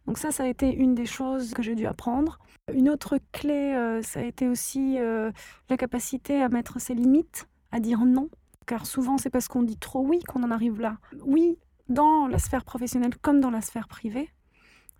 Donc 0.07 0.17
ça, 0.17 0.31
ça 0.31 0.43
a 0.43 0.47
été 0.47 0.73
une 0.73 0.95
des 0.95 1.05
choses 1.05 1.53
que 1.53 1.61
j'ai 1.61 1.75
dû 1.75 1.85
apprendre. 1.85 2.39
Une 2.73 2.89
autre 2.89 3.19
clé, 3.33 3.99
ça 4.03 4.21
a 4.21 4.23
été 4.23 4.47
aussi 4.47 4.97
la 4.97 5.77
capacité 5.77 6.41
à 6.41 6.47
mettre 6.47 6.79
ses 6.79 6.93
limites, 6.93 7.47
à 7.71 7.79
dire 7.79 8.05
non. 8.05 8.29
Car 8.65 8.85
souvent, 8.85 9.17
c'est 9.17 9.29
parce 9.29 9.47
qu'on 9.47 9.63
dit 9.63 9.77
trop 9.77 10.01
oui 10.01 10.19
qu'on 10.23 10.43
en 10.43 10.51
arrive 10.51 10.79
là. 10.79 10.97
Oui, 11.23 11.57
dans 11.89 12.27
la 12.27 12.39
sphère 12.39 12.63
professionnelle 12.63 13.15
comme 13.17 13.39
dans 13.39 13.51
la 13.51 13.61
sphère 13.61 13.87
privée, 13.87 14.29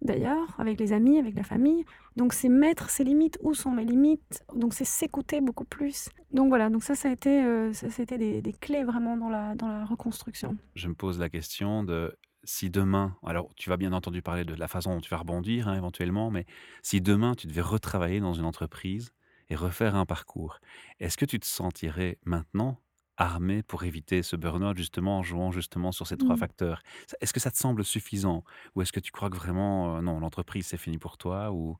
d'ailleurs, 0.01 0.55
avec 0.59 0.79
les 0.79 0.93
amis, 0.93 1.17
avec 1.17 1.35
la 1.35 1.43
famille. 1.43 1.85
Donc 2.15 2.33
c'est 2.33 2.49
mettre 2.49 2.89
ses 2.89 3.03
limites, 3.03 3.37
où 3.41 3.53
sont 3.53 3.71
mes 3.71 3.85
limites, 3.85 4.43
donc 4.55 4.73
c'est 4.73 4.85
s'écouter 4.85 5.41
beaucoup 5.41 5.65
plus. 5.65 6.09
Donc 6.31 6.49
voilà, 6.49 6.69
donc 6.69 6.83
ça, 6.83 6.95
ça 6.95 7.09
a 7.09 7.11
été, 7.11 7.43
euh, 7.43 7.73
ça, 7.73 7.87
des, 8.05 8.41
des, 8.41 8.53
clés 8.53 8.83
vraiment 8.83 9.17
dans 9.17 9.29
la, 9.29 9.55
dans 9.55 9.67
la 9.67 9.85
reconstruction. 9.85 10.57
Je 10.75 10.87
me 10.87 10.93
pose 10.93 11.19
la 11.19 11.29
question 11.29 11.83
de 11.83 12.17
si 12.43 12.69
demain, 12.69 13.17
alors 13.25 13.49
tu 13.55 13.69
vas 13.69 13.77
bien 13.77 13.91
entendu 13.91 14.21
parler 14.21 14.45
de 14.45 14.53
la 14.53 14.67
façon 14.67 14.93
dont 14.93 15.01
tu 15.01 15.09
vas 15.09 15.17
rebondir 15.17 15.67
hein, 15.67 15.75
éventuellement, 15.75 16.29
mais 16.29 16.45
si 16.83 17.01
demain 17.01 17.33
tu 17.33 17.47
devais 17.47 17.61
retravailler 17.61 18.19
dans 18.19 18.33
une 18.33 18.45
entreprise 18.45 19.13
et 19.49 19.55
refaire 19.55 19.95
un 19.95 20.05
parcours, 20.05 20.59
est-ce 20.99 21.17
que 21.17 21.25
tu 21.25 21.39
te 21.39 21.45
sentirais 21.45 22.19
maintenant 22.23 22.79
armé 23.17 23.63
pour 23.63 23.83
éviter 23.83 24.23
ce 24.23 24.35
burn-out 24.35 24.77
justement 24.77 25.19
en 25.19 25.23
jouant 25.23 25.51
justement 25.51 25.91
sur 25.91 26.07
ces 26.07 26.17
trois 26.17 26.35
mmh. 26.35 26.39
facteurs? 26.39 26.81
Est-ce 27.21 27.33
que 27.33 27.39
ça 27.39 27.51
te 27.51 27.57
semble 27.57 27.83
suffisant? 27.83 28.43
Ou 28.75 28.81
est-ce 28.81 28.93
que 28.93 28.99
tu 28.99 29.11
crois 29.11 29.29
que 29.29 29.37
vraiment 29.37 29.97
euh, 29.97 30.01
non 30.01 30.19
l'entreprise 30.19 30.67
c'est 30.67 30.77
fini 30.77 30.97
pour 30.97 31.17
toi? 31.17 31.51
Ou 31.51 31.77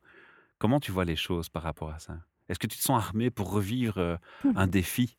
comment 0.57 0.79
tu 0.79 0.91
vois 0.91 1.05
les 1.05 1.15
choses 1.15 1.49
par 1.49 1.63
rapport 1.63 1.91
à 1.91 1.99
ça? 1.99 2.17
Est-ce 2.49 2.59
que 2.59 2.67
tu 2.67 2.77
te 2.77 2.83
sens 2.83 3.03
armé 3.03 3.29
pour 3.29 3.51
revivre 3.51 3.97
euh, 3.97 4.17
un 4.55 4.67
défi? 4.67 5.17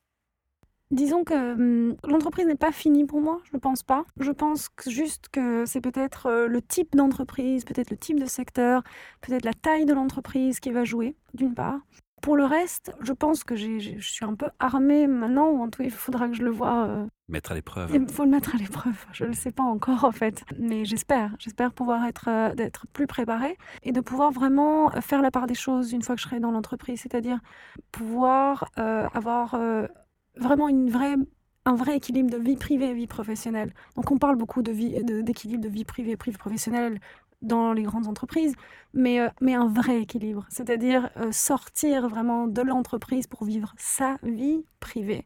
Disons 0.93 1.25
que 1.25 1.55
hum, 1.55 1.97
l'entreprise 2.05 2.47
n'est 2.47 2.55
pas 2.55 2.71
finie 2.71 3.07
pour 3.07 3.21
moi, 3.21 3.41
je 3.45 3.51
ne 3.55 3.59
pense 3.59 3.83
pas. 3.83 4.05
Je 4.21 4.31
pense 4.31 4.69
que 4.69 4.89
juste 4.89 5.29
que 5.29 5.67
c'est 5.67 5.81
peut-être 5.81 6.27
euh, 6.27 6.47
le 6.47 6.63
type 6.63 6.95
d'entreprise, 6.95 7.65
peut-être 7.65 7.91
le 7.91 7.97
type 7.97 8.21
de 8.21 8.27
secteur, 8.27 8.85
peut-être 9.21 9.45
la 9.45 9.55
taille 9.55 9.85
de 9.85 9.93
l'entreprise 9.93 10.61
qui 10.61 10.71
va 10.71 10.85
jouer, 10.85 11.17
d'une 11.35 11.55
part. 11.55 11.81
Pour 12.27 12.37
le 12.37 12.45
reste, 12.45 12.93
je 13.03 13.13
pense 13.13 13.45
que 13.45 13.55
je 13.55 14.01
suis 14.01 14.25
un 14.25 14.35
peu 14.35 14.47
armée 14.59 15.07
maintenant, 15.07 15.49
ou 15.51 15.63
en 15.63 15.71
tout 15.71 15.79
cas, 15.79 15.85
il 15.85 15.93
faudra 15.93 16.27
que 16.29 16.35
je 16.35 16.43
le 16.43 16.51
vois. 16.51 16.87
euh, 16.87 17.07
Mettre 17.29 17.53
à 17.53 17.55
l'épreuve. 17.55 17.89
il 17.95 18.09
faut 18.09 18.25
le 18.25 18.31
mettre 18.31 18.53
à 18.53 18.59
l'épreuve. 18.59 18.97
Je 19.13 19.23
ne 19.23 19.29
le 19.29 19.35
sais 19.35 19.53
pas 19.53 19.63
encore, 19.63 20.03
en 20.05 20.11
fait. 20.11 20.43
Mais 20.59 20.85
j'espère. 20.85 21.37
J'espère 21.39 21.73
pouvoir 21.73 22.05
être, 22.05 22.25
euh, 22.29 22.53
d'être 22.57 22.89
plus 22.93 23.07
préparée 23.07 23.57
et 23.85 23.93
de 23.93 24.01
pouvoir 24.01 24.33
vraiment 24.33 24.93
euh, 24.93 25.01
faire 25.01 25.23
la 25.23 25.31
part 25.31 25.47
des 25.47 25.55
choses 25.55 25.93
une 25.93 26.03
fois 26.03 26.17
que 26.17 26.21
je 26.21 26.27
serai 26.27 26.41
dans 26.41 26.51
l'entreprise. 26.51 27.01
C'est-à-dire 27.01 27.39
pouvoir 27.93 28.71
euh, 28.79 29.07
avoir 29.15 29.57
vraiment 30.37 30.69
une 30.69 30.91
vraie 30.91 31.15
un 31.69 31.75
vrai 31.75 31.97
équilibre 31.97 32.31
de 32.31 32.37
vie 32.37 32.55
privée 32.57 32.91
et 32.91 32.95
vie 32.95 33.09
professionnelle. 33.09 33.73
Donc 33.97 34.11
on 34.13 34.19
parle 34.19 34.37
beaucoup 34.37 34.63
de 34.63 34.71
vie, 34.71 35.03
de- 35.03 35.21
d'équilibre 35.21 35.63
de 35.65 35.69
vie 35.69 35.85
privée 35.85 36.13
et 36.13 36.17
vie 36.31 36.37
professionnelle 36.39 37.01
dans 37.43 37.73
les 37.73 37.83
grandes 37.83 38.07
entreprises, 38.07 38.55
mais, 38.95 39.21
euh, 39.21 39.29
mais 39.41 39.55
un 39.55 39.69
vrai 39.69 40.01
équilibre, 40.03 40.47
c'est-à-dire 40.49 41.11
euh, 41.17 41.33
sortir 41.33 42.09
vraiment 42.09 42.47
de 42.47 42.63
l'entreprise 42.63 43.27
pour 43.27 43.45
vivre 43.45 43.75
sa 43.79 44.17
vie 44.23 44.65
privée. 44.81 45.25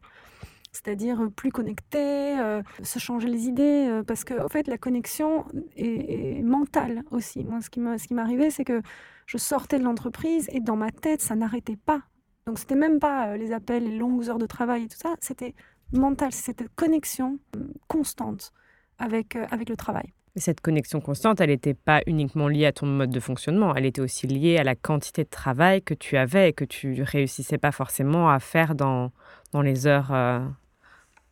C'est-à-dire 0.71 1.21
euh, 1.21 1.29
plus 1.29 1.51
connecté, 1.51 2.37
se 2.83 2.99
changer 2.99 3.27
les 3.27 3.47
idées, 3.47 4.01
parce 4.07 4.23
que 4.23 4.41
en 4.43 4.47
fait 4.47 4.67
la 4.67 4.77
connexion 4.77 5.45
est, 5.75 6.41
mentale 6.43 7.03
aussi. 7.11 7.43
Moi, 7.43 7.59
ce 7.61 7.69
qui 7.69 8.13
m'arrivait, 8.13 8.49
c'est 8.49 8.63
que 8.65 8.81
je 9.25 9.37
sortais 9.37 9.79
de 9.79 9.83
l'entreprise 9.83 10.47
et 10.51 10.59
dans 10.59 10.75
ma 10.75 10.91
tête, 10.91 11.21
ça 11.21 11.35
n'arrêtait 11.35 11.77
pas. 11.77 12.01
Donc 12.45 12.57
c'était 12.57 12.75
même 12.75 12.99
pas 12.99 13.37
les 13.37 13.51
appels, 13.51 13.83
les 13.83 13.97
longues 13.97 14.29
heures 14.29 14.39
de 14.39 14.45
travail 14.45 14.83
et 14.83 14.87
tout 14.87 14.97
ça, 14.97 15.15
c'était 15.19 15.53
mental, 15.93 16.31
c'était 16.31 16.65
connexion 16.75 17.39
constante 17.87 18.51
avec, 18.97 19.35
avec 19.35 19.69
le 19.69 19.75
travail. 19.75 20.13
Et 20.35 20.39
cette 20.39 20.61
connexion 20.61 21.01
constante, 21.01 21.41
elle 21.41 21.49
n'était 21.49 21.73
pas 21.73 22.01
uniquement 22.07 22.47
liée 22.47 22.65
à 22.65 22.71
ton 22.71 22.85
mode 22.85 23.09
de 23.09 23.19
fonctionnement, 23.19 23.75
elle 23.75 23.85
était 23.85 24.01
aussi 24.01 24.27
liée 24.27 24.57
à 24.57 24.63
la 24.63 24.75
quantité 24.75 25.25
de 25.25 25.29
travail 25.29 25.81
que 25.81 25.93
tu 25.93 26.15
avais 26.15 26.49
et 26.49 26.53
que 26.53 26.63
tu 26.63 27.03
réussissais 27.03 27.57
pas 27.57 27.73
forcément 27.73 28.29
à 28.29 28.39
faire 28.39 28.73
dans, 28.75 29.11
dans 29.51 29.61
les 29.61 29.87
heures 29.87 30.13
euh, 30.13 30.39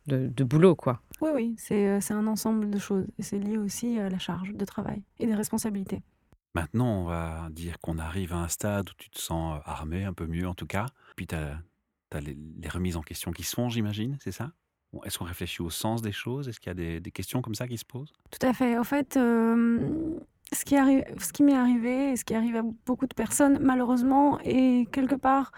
de, 0.06 0.26
de 0.26 0.44
boulot, 0.44 0.74
quoi. 0.74 1.00
Oui, 1.22 1.30
oui, 1.34 1.54
c'est 1.56 1.88
euh, 1.88 2.00
c'est 2.00 2.14
un 2.14 2.26
ensemble 2.26 2.70
de 2.70 2.78
choses 2.78 3.06
et 3.18 3.22
c'est 3.22 3.38
lié 3.38 3.56
aussi 3.56 3.98
à 3.98 4.10
la 4.10 4.18
charge 4.18 4.52
de 4.52 4.64
travail 4.66 5.02
et 5.18 5.26
des 5.26 5.34
responsabilités. 5.34 6.02
Maintenant, 6.54 7.02
on 7.02 7.04
va 7.04 7.48
dire 7.50 7.78
qu'on 7.80 7.98
arrive 7.98 8.32
à 8.34 8.38
un 8.38 8.48
stade 8.48 8.90
où 8.90 8.92
tu 8.98 9.08
te 9.08 9.18
sens 9.18 9.58
euh, 9.58 9.62
armé, 9.64 10.04
un 10.04 10.12
peu 10.12 10.26
mieux 10.26 10.46
en 10.46 10.54
tout 10.54 10.66
cas. 10.66 10.86
Puis 11.16 11.26
tu 11.26 11.34
as, 11.34 12.20
les, 12.20 12.36
les 12.60 12.68
remises 12.68 12.96
en 12.96 13.02
question 13.02 13.30
qui 13.30 13.44
se 13.44 13.54
font, 13.54 13.70
j'imagine, 13.70 14.18
c'est 14.20 14.32
ça? 14.32 14.52
Est-ce 15.04 15.18
qu'on 15.18 15.24
réfléchit 15.24 15.62
au 15.62 15.70
sens 15.70 16.02
des 16.02 16.12
choses? 16.12 16.48
Est-ce 16.48 16.60
qu'il 16.60 16.68
y 16.68 16.96
a 16.96 17.00
des, 17.00 17.10
questions 17.10 17.42
comme 17.42 17.54
ça 17.54 17.68
qui 17.68 17.78
se 17.78 17.84
posent? 17.84 18.12
Tout 18.30 18.46
à 18.46 18.52
fait. 18.52 18.76
En 18.76 18.84
fait, 18.84 19.16
ce 20.52 20.64
qui, 21.32 21.42
m'est 21.42 21.56
arrivé 21.56 22.12
et 22.12 22.16
ce 22.16 22.24
qui 22.24 22.34
arrive 22.34 22.56
à 22.56 22.62
beaucoup 22.86 23.06
de 23.06 23.14
personnes, 23.14 23.58
malheureusement, 23.60 24.38
et 24.44 24.86
quelque 24.92 25.14
part, 25.14 25.52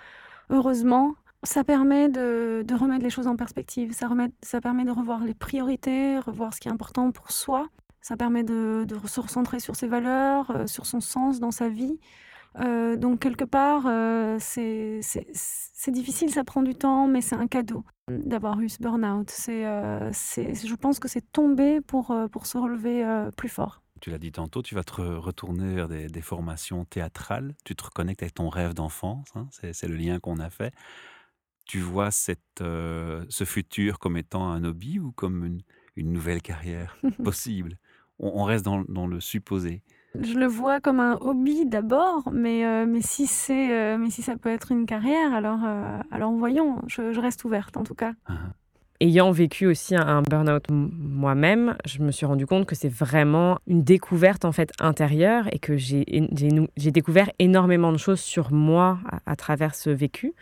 heureusement, 0.51 1.15
ça 1.43 1.65
permet 1.65 2.09
de, 2.09 2.65
remettre 2.75 3.03
les 3.03 3.11
choses 3.11 3.27
en 3.27 3.37
perspective. 3.37 3.93
Ça, 3.93 4.61
permet 4.61 4.85
de 4.85 4.91
revoir 4.91 5.25
les 5.25 5.35
priorités, 5.35 6.19
revoir 6.19 6.53
ce 6.55 6.61
qui 6.61 6.69
est 6.69 6.73
important 6.73 7.11
pour 7.11 7.31
soi. 7.31 7.69
Ça 8.01 8.17
permet 8.17 8.43
de, 8.43 8.85
de 8.87 8.97
se 9.07 9.21
recentrer 9.21 9.61
sur 9.61 9.77
ses 9.77 9.87
valeurs, 9.87 10.51
euh, 10.51 10.67
sur 10.67 10.87
son 10.87 11.01
sens 11.01 11.39
dans 11.39 11.53
sa 11.53 11.69
vie. 11.69 12.01
Euh, 12.61 12.97
donc, 12.97 13.21
quelque 13.21 13.45
part, 13.45 13.85
euh, 13.87 14.37
c'est 14.41 15.01
difficile, 15.89 16.31
ça 16.31 16.45
prend 16.45 16.63
du 16.63 16.75
temps, 16.75 17.07
mais 17.09 17.21
c'est 17.21 17.35
un 17.35 17.47
cadeau 17.47 17.85
d'avoir 18.09 18.61
eu 18.61 18.69
ce 18.69 18.83
burn-out. 18.83 19.31
C'est, 19.31 19.67
euh, 19.67 20.11
je 20.13 20.75
pense 20.75 20.99
que 20.99 21.09
c'est 21.09 21.33
tomber 21.33 21.81
pour, 21.81 22.15
pour 22.31 22.47
se 22.47 22.59
relever 22.59 23.05
plus 23.37 23.49
fort. 23.49 23.83
Tu 24.01 24.11
l'as 24.11 24.19
dit 24.19 24.33
tantôt, 24.33 24.63
tu 24.63 24.75
vas 24.75 24.83
te 24.83 24.95
re- 24.95 25.17
retourner 25.17 25.75
vers 25.75 25.89
des, 25.89 26.09
des 26.09 26.23
formations 26.23 26.85
théâtrales. 26.85 27.55
Tu 27.65 27.77
te 27.77 27.85
reconnectes 27.85 28.23
avec 28.23 28.35
ton 28.35 28.49
rêve 28.49 28.75
d'enfance. 28.75 29.29
hein, 29.37 29.49
c'est 29.53 29.87
le 29.89 29.97
lien 29.97 30.19
qu'on 30.19 30.39
a 30.39 30.51
fait. 30.51 30.75
Tu 31.67 31.79
vois 31.79 32.11
cette, 32.11 32.41
ce 32.59 33.45
futur 33.47 33.99
comme 33.99 34.17
étant 34.17 34.51
un 34.51 34.65
hobby 34.65 34.99
ou 34.99 35.13
comme 35.13 35.45
une, 35.45 35.63
une 35.97 36.13
nouvelle 36.13 36.43
carrière 36.43 36.99
possible? 37.23 37.79
On, 38.19 38.41
on 38.41 38.45
reste 38.45 38.65
dans, 38.65 38.83
dans 38.89 39.07
le 39.07 39.21
supposé. 39.21 39.83
Je 40.21 40.35
le 40.39 40.47
vois 40.47 40.81
comme 40.81 41.01
un 41.01 41.17
hobby 41.21 41.65
d'abord, 41.65 42.31
mais, 42.33 42.67
euh, 42.67 42.85
mais, 42.87 43.01
si 43.01 43.27
c'est, 43.27 43.73
euh, 43.73 43.97
mais 43.99 44.11
si 44.11 44.23
ça 44.23 44.37
peut 44.37 44.51
être 44.51 44.71
une 44.71 44.85
carrière, 44.87 45.33
alors, 45.33 45.61
euh, 45.65 45.99
alors 46.11 46.33
voyons, 46.33 46.83
je, 46.87 47.13
je 47.13 47.21
reste 47.21 47.45
ouverte 47.45 47.77
en 47.77 47.83
tout 47.83 47.95
cas. 47.95 48.13
Hein. 48.27 48.37
Ayant 49.01 49.33
vécu 49.33 49.67
aussi 49.67 49.97
un- 49.97 50.23
burn-out 50.23 50.67
moi-même, 50.71 51.77
je 51.87 52.03
me 52.03 52.13
suis 52.13 52.25
rendu 52.25 52.47
compte 52.47 52.67
que 52.67 52.77
c'est 52.77 52.93
vraiment 52.93 53.59
une 53.67 53.83
découverte 53.83 54.45
en 54.45 54.53
fait 54.53 54.71
intérieure 54.79 55.49
et 55.51 55.59
que 55.59 55.77
j'ai 55.77 56.05
j'ai 56.37 56.49
nou- 56.49 56.69
j'ai 56.77 56.93
découvert 56.93 57.29
énormément 57.41 57.91
de 57.91 57.97
choses 57.97 58.21
sur 58.21 58.53
moi 58.53 58.99
à, 59.11 59.33
à 59.33 59.35
travers 59.35 59.75
ce 59.75 59.91
vécu. 59.91 60.35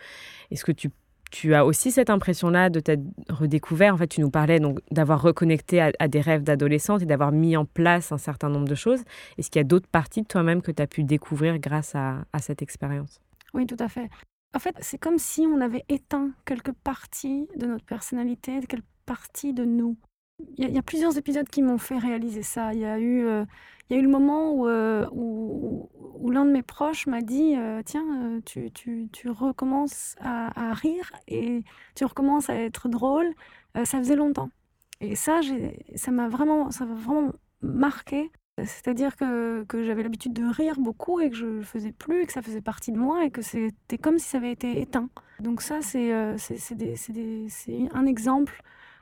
Est-ce 0.51 0.63
que 0.63 0.71
tu, 0.73 0.89
tu 1.31 1.55
as 1.55 1.65
aussi 1.65 1.91
cette 1.91 2.09
impression-là 2.09 2.69
de 2.69 2.79
t'être 2.79 3.01
redécouvert 3.29 3.93
En 3.93 3.97
fait, 3.97 4.07
tu 4.07 4.21
nous 4.21 4.29
parlais 4.29 4.59
donc 4.59 4.79
d'avoir 4.91 5.21
reconnecté 5.21 5.81
à, 5.81 6.07
des 6.07 6.21
rêves 6.21 6.43
d'adolescente 6.43 7.01
et 7.01 7.05
d'avoir 7.05 7.31
mis 7.31 7.57
en 7.57 7.65
place 7.65 8.11
un 8.11 8.17
certain 8.17 8.49
nombre 8.49 8.67
de 8.67 8.75
choses. 8.75 9.01
Est-ce 9.37 9.49
qu'il 9.49 9.59
y 9.59 9.65
a 9.65 9.67
d'autres 9.67 9.87
parties 9.87 10.21
de 10.21 10.27
toi-même 10.27 10.61
que 10.61 10.71
tu 10.71 10.81
as 10.81 10.87
pu 10.87 11.03
découvrir 11.03 11.57
grâce 11.59 11.95
à, 11.95 12.25
à 12.33 12.39
cette 12.39 12.61
expérience? 12.61 13.19
Oui, 13.53 13.65
tout 13.65 13.77
à 13.79 13.87
fait. 13.87 14.09
En 14.53 14.59
fait, 14.59 14.75
c'est 14.81 14.97
comme 14.97 15.17
si 15.17 15.41
on 15.41 15.61
avait 15.61 15.85
éteint 15.87 16.31
quelques 16.45 16.73
parties 16.73 17.47
de 17.55 17.65
notre 17.65 17.85
personnalité, 17.85 18.59
quelques 18.67 18.83
parties 19.05 19.53
de 19.53 19.63
nous. 19.63 19.97
Il 20.57 20.69
y, 20.69 20.77
a, 20.77 20.81
plusieurs 20.81 21.17
épisodes 21.17 21.47
qui 21.47 21.61
m'ont 21.61 21.77
fait 21.77 21.97
réaliser 21.97 22.43
ça. 22.43 22.73
Il 22.73 22.79
y 22.79 22.85
a 22.85 22.99
eu, 22.99 23.25
euh, 23.25 23.45
y 23.89 23.93
a 23.95 23.97
eu 23.97 24.01
le 24.01 24.09
moment 24.09 24.51
où, 24.51 24.67
euh, 24.67 25.07
où, 25.11 25.89
où 25.93 26.31
l'un 26.31 26.45
de 26.45 26.51
mes 26.51 26.61
proches 26.61 27.07
m'a 27.07 27.21
dit 27.21 27.55
euh, 27.57 27.81
Tiens, 27.83 28.41
tu, 28.45 28.71
tu, 28.71 29.09
tu 29.11 29.29
recommences 29.29 30.15
à, 30.19 30.73
rire 30.73 31.11
et 31.27 31.63
tu 31.95 32.05
recommences 32.05 32.49
à 32.49 32.55
être 32.55 32.89
drôle. 32.89 33.33
Ça 33.85 33.97
faisait 33.99 34.15
longtemps. 34.15 34.49
Et 34.99 35.15
ça, 35.15 35.39
ça 35.95 36.11
m'a 36.11 36.27
vraiment, 36.27 36.69
ça 36.71 36.85
vraiment 36.85 37.31
marqué. 37.61 38.31
C'est-à-dire 38.57 39.15
que, 39.15 39.63
que 39.63 39.83
j'avais 39.83 40.03
l'habitude 40.03 40.33
de 40.33 40.43
rire 40.43 40.75
beaucoup 40.77 41.19
et 41.19 41.29
que 41.29 41.35
je 41.35 41.45
le 41.45 41.63
faisais 41.63 41.93
plus, 41.93 42.21
et 42.21 42.25
que 42.25 42.33
ça 42.33 42.41
faisait 42.41 42.61
partie 42.61 42.91
de 42.91 42.97
moi 42.97 43.25
et 43.25 43.31
que 43.31 43.41
c'était 43.41 43.97
comme 43.97 44.19
si 44.19 44.27
ça 44.27 44.37
avait 44.37 44.51
été 44.51 44.81
éteint. 44.81 45.09
Donc 45.39 45.61
ça, 45.61 45.81
c'est 45.81 46.37
c'est- 46.37 47.89
un 47.93 48.05
exemple 48.05 48.61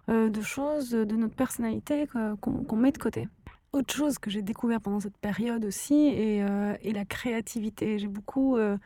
de 0.09 0.41
choses 0.41 0.91
de 0.91 1.15
notre 1.15 1.35
personnalité 1.35 2.07
que- 2.07 2.35
qu'on 2.35 2.75
met 2.75 2.91
de 2.91 2.97
côté. 2.97 3.27
Autre 3.71 3.93
chose 3.93 4.17
que 4.17 4.31
j'ai 4.31 4.41
découvert 4.41 4.81
pendant 4.81 4.99
cette 4.99 5.17
période 5.17 5.63
aussi 5.63 6.07
est, 6.07 6.41
euh, 6.41 6.73
la 6.83 7.05
créativité. 7.05 7.99
J'ai 7.99 8.07
beaucoup, 8.07 8.57
euh, 8.57 8.77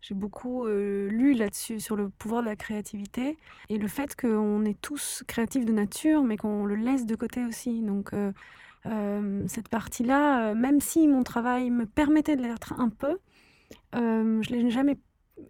j'ai 0.00 0.14
beaucoup 0.14 0.64
euh, 0.66 1.08
lu 1.08 1.32
là-dessus, 1.34 1.80
sur 1.80 1.96
le 1.96 2.08
pouvoir 2.08 2.42
de 2.42 2.46
la 2.46 2.54
créativité 2.54 3.36
et 3.68 3.78
le 3.78 3.88
fait 3.88 4.14
qu'on 4.14 4.64
est 4.64 4.80
tous 4.80 5.24
créatifs 5.26 5.64
de 5.64 5.72
nature, 5.72 6.22
mais 6.22 6.36
qu'on 6.36 6.64
le 6.66 6.76
laisse 6.76 7.04
de 7.04 7.16
côté 7.16 7.44
aussi. 7.44 7.82
Donc 7.82 8.12
euh, 8.12 8.30
euh, 8.86 9.42
cette 9.48 9.68
partie-là, 9.68 10.50
euh, 10.50 10.54
même 10.54 10.80
si 10.80 11.08
mon 11.08 11.24
travail 11.24 11.70
me 11.70 11.84
permettait 11.86 12.36
de 12.36 12.42
l'être 12.42 12.74
un 12.78 12.90
peu, 12.90 13.18
euh, 13.96 14.40
je 14.42 14.50
l'ai 14.50 14.70
jamais 14.70 14.98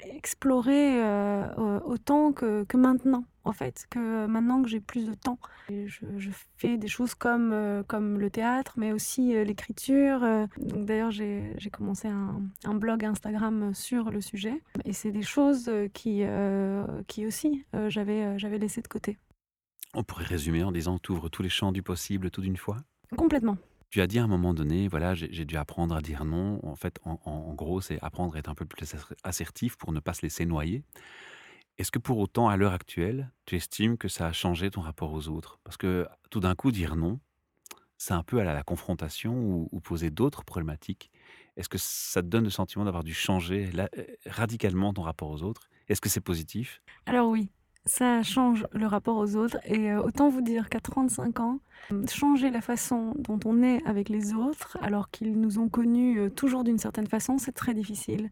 exploré 0.00 1.02
euh, 1.02 1.44
euh, 1.58 1.80
autant 1.84 2.32
que 2.32 2.64
maintenant, 2.76 3.24
en 3.48 3.52
fait, 3.52 3.86
que 3.90 4.26
maintenant 4.26 4.62
que 4.62 4.68
j'ai 4.68 4.80
plus 4.80 5.06
de 5.06 5.14
temps. 5.14 5.38
Je, 5.68 6.04
je 6.18 6.30
fais 6.56 6.76
des 6.78 6.88
choses 6.88 7.14
comme, 7.14 7.52
euh, 7.52 7.82
comme 7.82 8.18
le 8.18 8.30
théâtre, 8.30 8.74
mais 8.76 8.92
aussi 8.92 9.34
euh, 9.34 9.44
l'écriture. 9.44 10.22
euh. 10.22 10.46
Donc 10.58 10.84
D'ailleurs, 10.86 11.10
j'ai 11.10 11.54
j'ai 11.58 11.70
commencé 11.70 12.08
un, 12.08 12.42
un 12.64 12.74
blog 12.74 13.04
Instagram 13.04 13.74
sur 13.74 14.10
le 14.10 14.20
sujet. 14.20 14.62
Et 14.84 14.92
c'est 14.92 15.12
des 15.12 15.22
choses 15.22 15.68
euh, 15.68 15.88
qui, 15.88 16.22
euh, 16.22 16.84
qui 17.06 17.26
aussi, 17.26 17.64
euh, 17.74 17.90
j'avais 17.90 18.22
euh, 18.24 18.38
j'avais 18.38 18.58
laissé 18.58 18.80
de 18.82 18.88
côté. 18.88 19.18
On 19.94 20.04
pourrait 20.04 20.24
résumer 20.24 20.62
en 20.64 20.72
disant 20.72 20.98
tu 20.98 21.12
ouvres 21.12 21.28
tous 21.30 21.42
les 21.42 21.48
champs 21.48 21.72
du 21.72 21.82
possible 21.82 22.30
tout 22.30 22.42
d'une 22.42 22.56
fois? 22.58 22.76
Complètement. 23.16 23.56
Tu 23.90 24.02
as 24.02 24.06
dit 24.06 24.18
à 24.18 24.24
un 24.24 24.26
moment 24.28 24.52
donné, 24.52 24.86
voilà, 24.86 25.14
j'ai 25.14 25.28
j'ai 25.32 25.46
dû 25.46 25.56
apprendre 25.56 25.96
à 25.96 26.02
dire 26.02 26.26
non. 26.26 26.60
En 26.62 26.76
fait, 26.76 26.98
en, 27.04 27.18
en- 27.24 27.30
en 27.30 27.54
gros, 27.54 27.80
c'est 27.80 27.98
apprendre 28.02 28.36
à 28.36 28.38
être 28.38 28.50
un 28.50 28.54
peu 28.54 28.66
plus 28.66 28.82
asser- 28.82 29.14
assertif 29.24 29.76
pour 29.78 29.92
ne 29.92 30.00
pas 30.00 30.12
se 30.12 30.20
laisser 30.22 30.44
noyer. 30.44 30.82
Est-ce 31.78 31.92
que 31.92 32.00
pour 32.00 32.18
autant, 32.18 32.48
à 32.48 32.56
l'heure 32.56 32.72
actuelle, 32.72 33.30
tu 33.46 33.54
estimes 33.54 33.96
que 33.96 34.08
ça 34.08 34.26
a 34.26 34.32
changé 34.32 34.70
ton 34.70 34.80
rapport 34.80 35.12
aux 35.12 35.28
autres? 35.28 35.60
Parce 35.62 35.76
que 35.76 36.08
tout 36.28 36.40
d'un 36.40 36.56
coup, 36.56 36.72
dire 36.72 36.96
non, 36.96 37.20
c'est 37.98 38.14
un 38.14 38.24
peu 38.24 38.40
à 38.40 38.44
la, 38.44 38.62
confrontation 38.64 39.68
ou, 39.70 39.80
poser 39.80 40.10
d'autres 40.10 40.44
problématiques. 40.44 41.10
Est-ce 41.56 41.68
que 41.68 41.78
ça 41.78 42.20
te 42.20 42.26
donne 42.26 42.44
le 42.44 42.50
sentiment 42.50 42.84
d'avoir 42.84 43.04
dû 43.04 43.14
changer 43.14 43.70
euh, 43.76 43.86
radicalement 44.26 44.92
ton 44.92 45.02
rapport 45.02 45.30
aux 45.30 45.42
autres? 45.42 45.68
Est-ce 45.88 46.00
que 46.00 46.08
c'est 46.08 46.20
positif? 46.20 46.82
Alors 47.06 47.28
oui, 47.28 47.48
ça 47.84 48.22
change 48.22 48.66
le 48.72 48.86
rapport 48.86 49.16
aux 49.16 49.36
autres. 49.36 49.58
Et 49.64 49.90
euh, 49.90 50.02
autant 50.02 50.28
vous 50.28 50.42
dire 50.42 50.68
qu'à 50.68 50.80
35 50.80 51.40
ans, 51.40 51.60
changer 52.08 52.50
la 52.50 52.60
façon 52.60 53.14
dont 53.16 53.38
on 53.44 53.62
est 53.62 53.84
avec 53.84 54.08
les 54.08 54.34
autres, 54.34 54.78
alors 54.82 55.10
qu'ils 55.10 55.40
nous 55.40 55.58
ont 55.58 55.68
connus 55.68 56.18
euh, 56.18 56.28
toujours 56.28 56.64
d'une 56.64 56.78
certaine 56.78 57.06
façon, 57.06 57.38
c'est 57.38 57.52
très 57.52 57.74
difficile. 57.74 58.30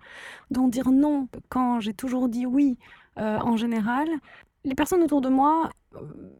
Donc 0.50 0.72
dire 0.72 0.90
non 0.90 1.28
quand 1.48 1.80
j'ai 1.80 1.94
toujours 1.94 2.28
dit 2.28 2.44
oui 2.44 2.76
euh, 3.18 3.38
en 3.38 3.56
général, 3.56 4.08
les 4.64 4.74
personnes 4.74 5.02
autour 5.02 5.20
de 5.20 5.28
moi 5.28 5.70
euh, 5.94 5.98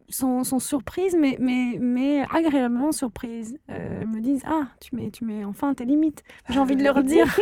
sont, 0.09 0.43
sont 0.43 0.59
surprises, 0.59 1.15
mais, 1.17 1.37
mais, 1.39 1.77
mais 1.79 2.25
agréablement 2.33 2.91
surprises. 2.91 3.57
Euh, 3.69 3.99
elles 4.01 4.07
me 4.07 4.19
disent 4.19 4.43
Ah, 4.45 4.67
tu 4.81 4.95
mets, 4.95 5.09
tu 5.11 5.23
mets 5.25 5.45
enfin 5.45 5.73
tes 5.73 5.85
limites. 5.85 6.23
J'ai 6.49 6.59
envie 6.59 6.75
de 6.75 6.83
leur 6.83 7.03
dire 7.03 7.25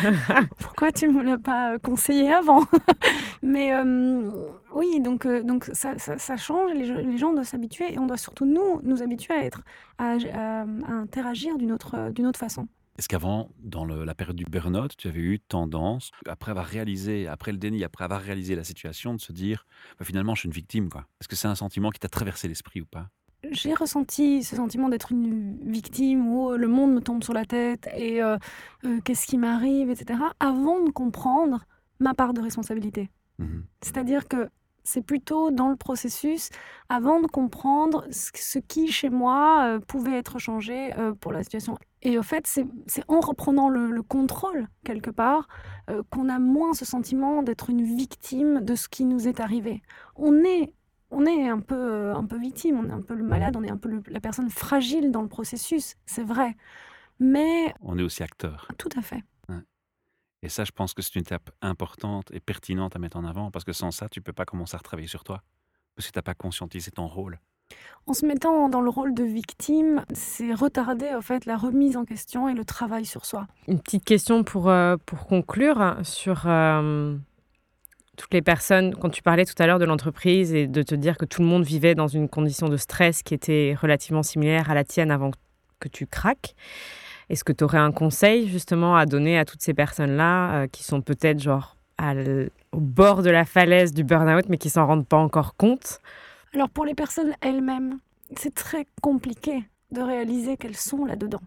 Pourquoi 0.60 0.92
tu 0.92 1.08
ne 1.08 1.12
me 1.12 1.22
l'as 1.22 1.38
pas 1.38 1.78
conseillé 1.78 2.32
avant? 2.32 2.64
Mais 3.42 3.72
euh, 3.74 4.30
oui, 4.74 5.00
donc, 5.00 5.26
donc 5.26 5.64
ça, 5.72 5.98
ça, 5.98 6.18
ça 6.18 6.36
change. 6.36 6.72
Les, 6.74 6.86
les 7.02 7.18
gens 7.18 7.32
doivent 7.32 7.46
s'habituer 7.46 7.92
et 7.94 7.98
on 7.98 8.06
doit 8.06 8.16
surtout 8.18 8.44
nous, 8.44 8.80
nous 8.82 9.02
habituer 9.02 9.34
à, 9.34 9.44
être, 9.44 9.62
à, 9.98 10.12
à- 10.34 10.60
à 10.62 10.92
interagir 10.92 11.56
d'une 11.58 11.72
autre, 11.72 12.10
d'une 12.10 12.26
autre 12.26 12.38
façon. 12.38 12.66
Est-ce 13.00 13.08
qu'avant, 13.08 13.48
dans 13.62 13.86
le- 13.86 14.04
la 14.04 14.14
période 14.14 14.36
du 14.36 14.44
burn-out, 14.44 14.94
tu 14.94 15.08
avais 15.08 15.20
eu 15.20 15.40
tendance, 15.40 16.10
après 16.28 16.50
avoir 16.50 16.66
réalisé, 16.66 17.26
après 17.28 17.50
le 17.50 17.56
déni, 17.56 17.82
après 17.82 18.04
avoir 18.04 18.20
réalisé 18.20 18.54
la 18.54 18.62
situation, 18.62 19.14
de 19.14 19.20
se 19.22 19.32
dire 19.32 19.64
Bah, 19.98 20.04
finalement, 20.04 20.34
je 20.34 20.40
suis 20.40 20.48
une 20.48 20.52
victime 20.52 20.90
quoi? 20.90 21.06
Est-ce 21.18 21.26
que 21.26 21.34
c'est 21.34 21.48
un 21.48 21.54
sentiment 21.54 21.88
qui 21.92 21.98
t'a 21.98 22.10
traversé 22.10 22.46
l'esprit 22.46 22.82
ou 22.82 22.84
pas? 22.84 23.08
J'ai 23.52 23.72
ressenti 23.72 24.42
ce 24.42 24.54
sentiment 24.54 24.90
d'être 24.90 25.12
une 25.12 25.56
victime 25.72 26.28
où 26.28 26.50
le 26.52 26.68
monde 26.68 26.92
me 26.92 27.00
tombe 27.00 27.24
sur 27.24 27.32
la 27.32 27.46
tête 27.46 27.88
et 27.96 28.22
euh, 28.22 28.36
euh, 28.84 29.00
qu'est-ce 29.02 29.26
qui 29.26 29.38
m'arrive, 29.38 29.88
etc., 29.88 30.20
avant 30.38 30.84
de 30.84 30.90
comprendre 30.90 31.64
ma 32.00 32.12
part 32.12 32.34
de 32.34 32.42
responsabilité. 32.42 33.08
Mhm. 33.38 33.64
C'est-à-dire 33.80 34.28
que 34.28 34.50
c'est 34.84 35.00
plutôt 35.00 35.50
dans 35.50 35.70
le 35.70 35.76
processus, 35.76 36.50
avant 36.90 37.20
de 37.22 37.26
comprendre 37.26 38.04
ce 38.10 38.58
qui, 38.58 38.92
chez 38.92 39.08
moi, 39.08 39.64
euh, 39.64 39.78
pouvait 39.80 40.18
être 40.18 40.38
changé 40.38 40.92
euh, 40.98 41.14
pour 41.14 41.32
la 41.32 41.42
situation. 41.42 41.78
Et 42.02 42.16
au 42.18 42.22
fait, 42.22 42.46
c'est 42.46 42.64
en 43.08 43.20
reprenant 43.20 43.68
le, 43.68 43.90
le 43.90 44.02
contrôle, 44.02 44.68
quelque 44.84 45.10
part, 45.10 45.48
euh, 45.90 46.02
qu'on 46.10 46.28
a 46.30 46.38
moins 46.38 46.72
ce 46.72 46.84
sentiment 46.84 47.42
d'être 47.42 47.68
une 47.70 47.82
victime 47.84 48.60
de 48.64 48.74
ce 48.74 48.88
qui 48.88 49.04
nous 49.04 49.28
est 49.28 49.38
arrivé. 49.40 49.82
On 50.16 50.42
est, 50.44 50.72
on 51.10 51.26
est 51.26 51.48
un, 51.48 51.60
peu, 51.60 51.74
euh, 51.74 52.14
un 52.14 52.24
peu 52.24 52.38
victime, 52.38 52.78
on 52.78 52.88
est 52.88 52.92
un 52.92 53.02
peu 53.02 53.14
le 53.14 53.24
malade, 53.24 53.54
on 53.56 53.62
est 53.62 53.70
un 53.70 53.76
peu 53.76 53.90
le- 53.90 54.02
la 54.08 54.20
personne 54.20 54.48
fragile 54.48 55.10
dans 55.10 55.20
le 55.22 55.28
processus, 55.28 55.96
c'est 56.06 56.24
vrai. 56.24 56.56
Mais 57.18 57.74
On 57.82 57.98
est 57.98 58.02
aussi 58.02 58.22
acteur. 58.22 58.66
tout 58.78 58.88
à 58.96 59.02
fait. 59.02 59.22
Et 60.42 60.48
ça, 60.48 60.64
je 60.64 60.70
pense 60.72 60.94
que 60.94 61.02
c'est 61.02 61.16
une 61.16 61.20
étape 61.20 61.50
importante 61.60 62.30
et 62.32 62.40
pertinente 62.40 62.96
à 62.96 62.98
mettre 62.98 63.18
en 63.18 63.24
avant, 63.26 63.50
parce 63.50 63.62
que 63.66 63.74
sans 63.74 63.90
ça, 63.90 64.08
tu 64.08 64.22
peux 64.22 64.32
pas 64.32 64.46
commencer 64.46 64.74
à 64.74 64.78
retravailler 64.78 65.06
sur 65.06 65.22
toi, 65.22 65.42
parce 65.94 66.06
que 66.08 66.12
tu 66.14 66.18
n'as 66.18 66.22
pas 66.22 66.32
conscientisé 66.32 66.90
ton 66.90 67.06
rôle. 67.08 67.38
En 68.06 68.14
se 68.14 68.26
mettant 68.26 68.68
dans 68.68 68.80
le 68.80 68.90
rôle 68.90 69.14
de 69.14 69.22
victime, 69.22 70.04
c'est 70.12 70.52
retarder 70.52 71.14
en 71.14 71.20
fait 71.20 71.46
la 71.46 71.56
remise 71.56 71.96
en 71.96 72.04
question 72.04 72.48
et 72.48 72.54
le 72.54 72.64
travail 72.64 73.04
sur 73.04 73.24
soi. 73.24 73.46
Une 73.68 73.78
petite 73.78 74.04
question 74.04 74.42
pour, 74.42 74.68
euh, 74.68 74.96
pour 75.06 75.26
conclure 75.26 75.96
sur 76.02 76.42
euh, 76.46 77.14
toutes 78.16 78.34
les 78.34 78.42
personnes. 78.42 78.94
Quand 78.96 79.10
tu 79.10 79.22
parlais 79.22 79.44
tout 79.44 79.54
à 79.62 79.66
l'heure 79.66 79.78
de 79.78 79.84
l'entreprise 79.84 80.52
et 80.52 80.66
de 80.66 80.82
te 80.82 80.94
dire 80.94 81.16
que 81.16 81.24
tout 81.24 81.42
le 81.42 81.46
monde 81.46 81.62
vivait 81.62 81.94
dans 81.94 82.08
une 82.08 82.28
condition 82.28 82.68
de 82.68 82.76
stress 82.76 83.22
qui 83.22 83.34
était 83.34 83.76
relativement 83.80 84.22
similaire 84.22 84.70
à 84.70 84.74
la 84.74 84.82
tienne 84.82 85.10
avant 85.10 85.30
que 85.78 85.88
tu 85.88 86.06
craques, 86.06 86.54
est-ce 87.28 87.44
que 87.44 87.52
tu 87.52 87.62
aurais 87.62 87.78
un 87.78 87.92
conseil 87.92 88.48
justement 88.48 88.96
à 88.96 89.06
donner 89.06 89.38
à 89.38 89.44
toutes 89.44 89.62
ces 89.62 89.72
personnes-là 89.72 90.52
euh, 90.54 90.66
qui 90.66 90.82
sont 90.82 91.00
peut-être 91.00 91.40
genre 91.40 91.76
au 92.72 92.80
bord 92.80 93.22
de 93.22 93.30
la 93.30 93.44
falaise 93.44 93.92
du 93.92 94.04
burn-out 94.04 94.46
mais 94.48 94.56
qui 94.56 94.70
s'en 94.70 94.86
rendent 94.86 95.06
pas 95.06 95.18
encore 95.18 95.54
compte 95.54 96.00
Alors 96.52 96.68
pour 96.68 96.84
les 96.84 96.94
personnes 96.94 97.34
elles-mêmes, 97.40 98.00
c'est 98.36 98.54
très 98.54 98.86
compliqué 99.02 99.64
de 99.92 100.00
réaliser 100.00 100.56
qu'elles 100.56 100.76
sont 100.76 101.04
là-dedans. 101.04 101.40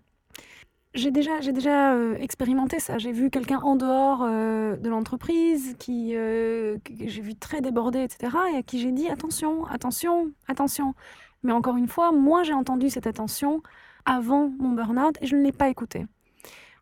J'ai 0.94 1.12
déjà, 1.12 1.42
j'ai 1.42 1.52
déjà 1.52 1.94
euh, 1.94 2.16
expérimenté 2.18 2.80
ça. 2.80 3.00
J'ai 3.00 3.12
vu 3.12 3.30
quelqu'un 3.32 3.60
en 3.60 3.76
dehors 3.76 4.22
euh, 4.24 4.78
de 4.78 4.90
l'entreprise 4.90 5.76
qui, 5.80 6.12
euh, 6.16 6.78
que 6.84 6.94
j'ai 7.08 7.22
vu 7.22 7.36
très 7.36 7.62
débordé, 7.62 8.00
etc. 8.00 8.38
Et 8.54 8.58
à 8.58 8.64
qui 8.64 8.80
j'ai 8.80 8.92
dit 8.92 9.10
attention, 9.10 9.66
attention, 9.66 10.32
attention. 10.48 10.94
Mais 11.42 11.52
encore 11.52 11.78
une 11.78 11.88
fois, 11.88 12.12
moi 12.12 12.44
j'ai 12.44 12.54
entendu 12.54 12.90
cette 12.90 13.08
attention 13.08 13.62
avant 14.06 14.52
mon 14.60 14.70
burn-out 14.70 15.18
et 15.22 15.26
je 15.26 15.36
ne 15.36 15.42
l'ai 15.42 15.52
pas 15.52 15.70
écouté. 15.70 16.06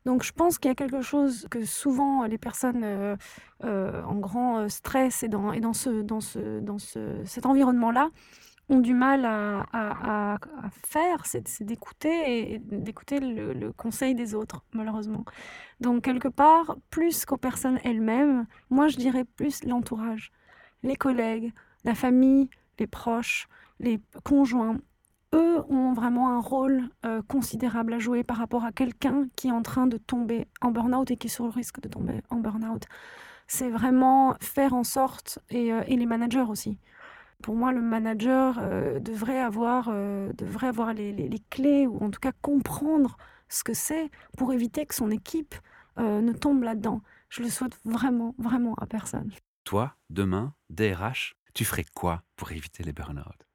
Donc 0.05 0.23
je 0.23 0.31
pense 0.31 0.57
qu'il 0.57 0.69
y 0.69 0.71
a 0.71 0.75
quelque 0.75 1.01
chose 1.01 1.47
que 1.51 1.63
souvent 1.65 2.25
les 2.25 2.37
personnes 2.37 2.83
euh, 2.83 3.15
euh, 3.63 4.01
en 4.03 4.15
grand 4.15 4.59
euh, 4.59 4.69
stress 4.69 5.23
et 5.23 5.27
dans, 5.27 5.73
ce, 5.73 7.21
cet 7.25 7.45
environnement-là 7.45 8.09
ont 8.69 8.79
du 8.79 8.93
mal 8.93 9.25
à, 9.25 10.37
faire, 10.85 11.25
c'est 11.25 11.63
d'écouter 11.63 12.09
et, 12.09 12.53
et 12.55 12.59
d'écouter 12.59 13.19
le, 13.19 13.53
le 13.53 13.73
conseil 13.73 14.15
des 14.15 14.33
autres, 14.33 14.63
malheureusement. 14.73 15.25
Donc 15.81 16.03
quelque 16.03 16.29
part, 16.29 16.77
plus 16.89 17.25
qu'aux 17.25 17.37
personnes 17.37 17.79
elles-mêmes, 17.83 18.45
moi 18.69 18.87
je 18.87 18.97
dirais 18.97 19.25
plus 19.25 19.65
l'entourage, 19.65 20.31
les 20.83 20.95
collègues, 20.95 21.53
la 21.83 21.95
famille, 21.95 22.49
les 22.79 22.87
proches, 22.87 23.47
les 23.79 23.99
conjoints. 24.23 24.77
Eux 25.34 25.63
ont 25.70 25.94
vraiment 25.94 26.30
un 26.36 26.39
rôle 26.41 26.89
euh, 27.06 27.22
considérable 27.22 27.94
à 27.94 28.00
jouer 28.00 28.24
par 28.24 28.38
rapport 28.38 28.65
à 28.65 28.72
quelqu'un 28.72 29.28
qui 29.36 29.48
est 29.48 29.52
en 29.52 29.62
train 29.62 29.88
de 29.88 29.98
tomber 29.98 30.48
en 30.62 30.72
burn-out 30.72 31.10
et 31.12 31.17
qui 31.17 31.28
est 31.28 31.30
sur 31.30 31.46
le 31.46 31.52
risque 31.52 31.80
de 31.82 31.88
tomber 31.88 32.22
en 32.30 32.38
burn-out. 32.38 32.84
C'est 33.48 33.70
vraiment 33.70 34.36
faire 34.41 34.74
en 34.74 34.84
sorte, 34.84 35.39
et, 35.50 35.72
euh, 35.74 35.82
les 35.84 36.06
managers 36.06 36.46
aussi. 36.48 36.78
Pour 37.44 37.56
moi, 37.56 37.72
le 37.72 37.82
manager 37.82 38.58
euh, 38.62 39.00
devrait 39.00 39.39
avoir, 39.39 39.89
devrait 39.89 40.67
avoir 40.67 40.94
les, 40.94 41.12
les- 41.12 41.28
les 41.30 41.39
clés, 41.50 41.88
ou 41.88 41.98
en 42.04 42.12
tout 42.12 42.20
cas 42.20 42.32
comprendre 42.41 43.17
ce 43.50 43.63
que 43.63 43.74
c'est 43.74 44.10
pour 44.38 44.54
éviter 44.54 44.86
que 44.86 44.96
son 44.96 45.12
équipe 45.12 45.56
ne 45.98 46.32
tombe 46.34 46.63
là-dedans. 46.63 47.02
Je 47.30 47.41
le 47.44 47.50
souhaite 47.50 47.78
vraiment, 47.86 48.34
vraiment 48.38 48.76
à 48.76 48.86
personne. 48.86 49.32
Toi, 49.65 49.96
demain, 50.10 50.54
DRH, 50.70 51.36
tu 51.54 51.65
ferais 51.65 51.86
quoi 51.94 52.24
pour 52.36 52.52
éviter 52.52 52.84
les 52.84 52.94
burn-out? 52.94 53.48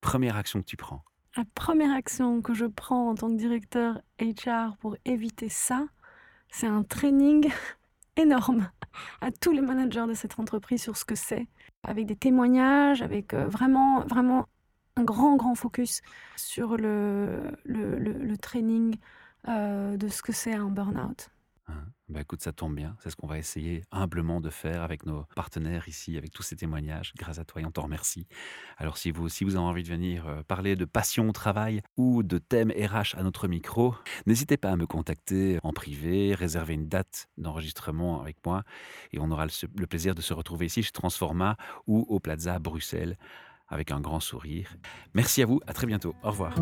Première 0.00 0.36
action 0.36 0.60
que 0.60 0.66
tu 0.66 0.76
prends? 0.76 1.02
La 1.36 1.44
première 1.54 1.92
action 1.94 2.42
que 2.42 2.52
je 2.54 2.66
prends 2.66 3.08
en 3.10 3.14
tant 3.14 3.28
que 3.28 3.36
directeur 3.36 4.00
HR 4.20 4.76
pour 4.78 4.96
éviter 5.04 5.48
ça, 5.48 5.86
c'est 6.50 6.66
un 6.66 6.82
training 6.82 7.48
énorme 8.16 8.70
à 9.22 9.32
tous 9.32 9.52
les 9.52 9.62
managers 9.62 10.06
de 10.06 10.14
cette 10.14 10.38
entreprise 10.38 10.82
sur 10.82 10.96
ce 10.96 11.04
que 11.06 11.14
c'est, 11.14 11.48
avec 11.82 12.06
des 12.06 12.16
témoignages, 12.16 13.00
avec 13.02 13.32
euh, 13.32 13.46
vraiment, 13.46 14.00
vraiment 14.06 14.46
un 14.96 15.04
grand, 15.04 15.36
grand 15.36 15.54
focus 15.54 16.02
sur 16.36 16.76
le, 16.76 17.40
le, 17.64 17.98
le- 17.98 18.12
le 18.12 18.36
training 18.36 18.96
euh, 19.48 19.96
de 19.96 20.08
ce 20.08 20.22
que 20.22 20.32
c'est 20.32 20.52
un 20.54 20.68
burn-out. 20.68 21.30
Bah 22.08 22.20
écoute, 22.20 22.42
ça 22.42 22.52
tombe 22.52 22.74
bien. 22.74 22.94
C'est 23.00 23.08
ce 23.08 23.16
qu'on 23.16 23.26
va 23.26 23.38
essayer 23.38 23.84
humblement 23.90 24.40
de 24.40 24.50
faire 24.50 24.82
avec 24.82 25.06
nos 25.06 25.24
partenaires 25.34 25.88
ici, 25.88 26.18
avec 26.18 26.30
tous 26.30 26.42
ces 26.42 26.56
témoignages. 26.56 27.14
Grâce 27.16 27.38
à 27.38 27.44
toi 27.44 27.62
et 27.62 27.64
on 27.64 27.70
t'en 27.70 27.82
remercie. 27.82 28.26
Alors 28.76 28.98
si 28.98 29.10
vous 29.10 29.24
aussi 29.24 29.44
vous 29.44 29.56
avez 29.56 29.64
envie 29.64 29.82
de 29.82 29.88
venir 29.88 30.26
euh, 30.26 30.42
parler 30.42 30.76
de 30.76 30.84
passion 30.84 31.28
au 31.28 31.32
travail 31.32 31.80
ou 31.96 32.22
de 32.22 32.38
thèmes 32.38 32.70
RH 32.70 33.16
à 33.16 33.22
notre 33.22 33.48
micro, 33.48 33.94
n'hésitez 34.26 34.56
pas 34.56 34.70
à 34.70 34.76
me 34.76 34.86
contacter 34.86 35.58
en 35.62 35.72
privé, 35.72 36.34
réserver 36.34 36.74
une 36.74 36.88
date 36.88 37.28
d'enregistrement 37.38 38.20
avec 38.20 38.36
moi 38.44 38.62
et 39.12 39.18
on 39.18 39.30
aura 39.30 39.46
le 39.46 39.86
plaisir 39.86 40.14
de 40.14 40.20
se 40.20 40.34
retrouver 40.34 40.66
ici 40.66 40.82
chez 40.82 40.92
Transforma 40.92 41.56
ou 41.86 42.04
au 42.08 42.20
Plaza 42.20 42.58
Bruxelles 42.58 43.16
avec 43.68 43.90
un 43.90 44.00
grand 44.00 44.20
sourire. 44.20 44.76
Merci 45.14 45.42
à 45.42 45.46
vous, 45.46 45.60
à 45.66 45.72
très 45.72 45.86
bientôt. 45.86 46.14
Au 46.22 46.30
revoir. 46.30 46.54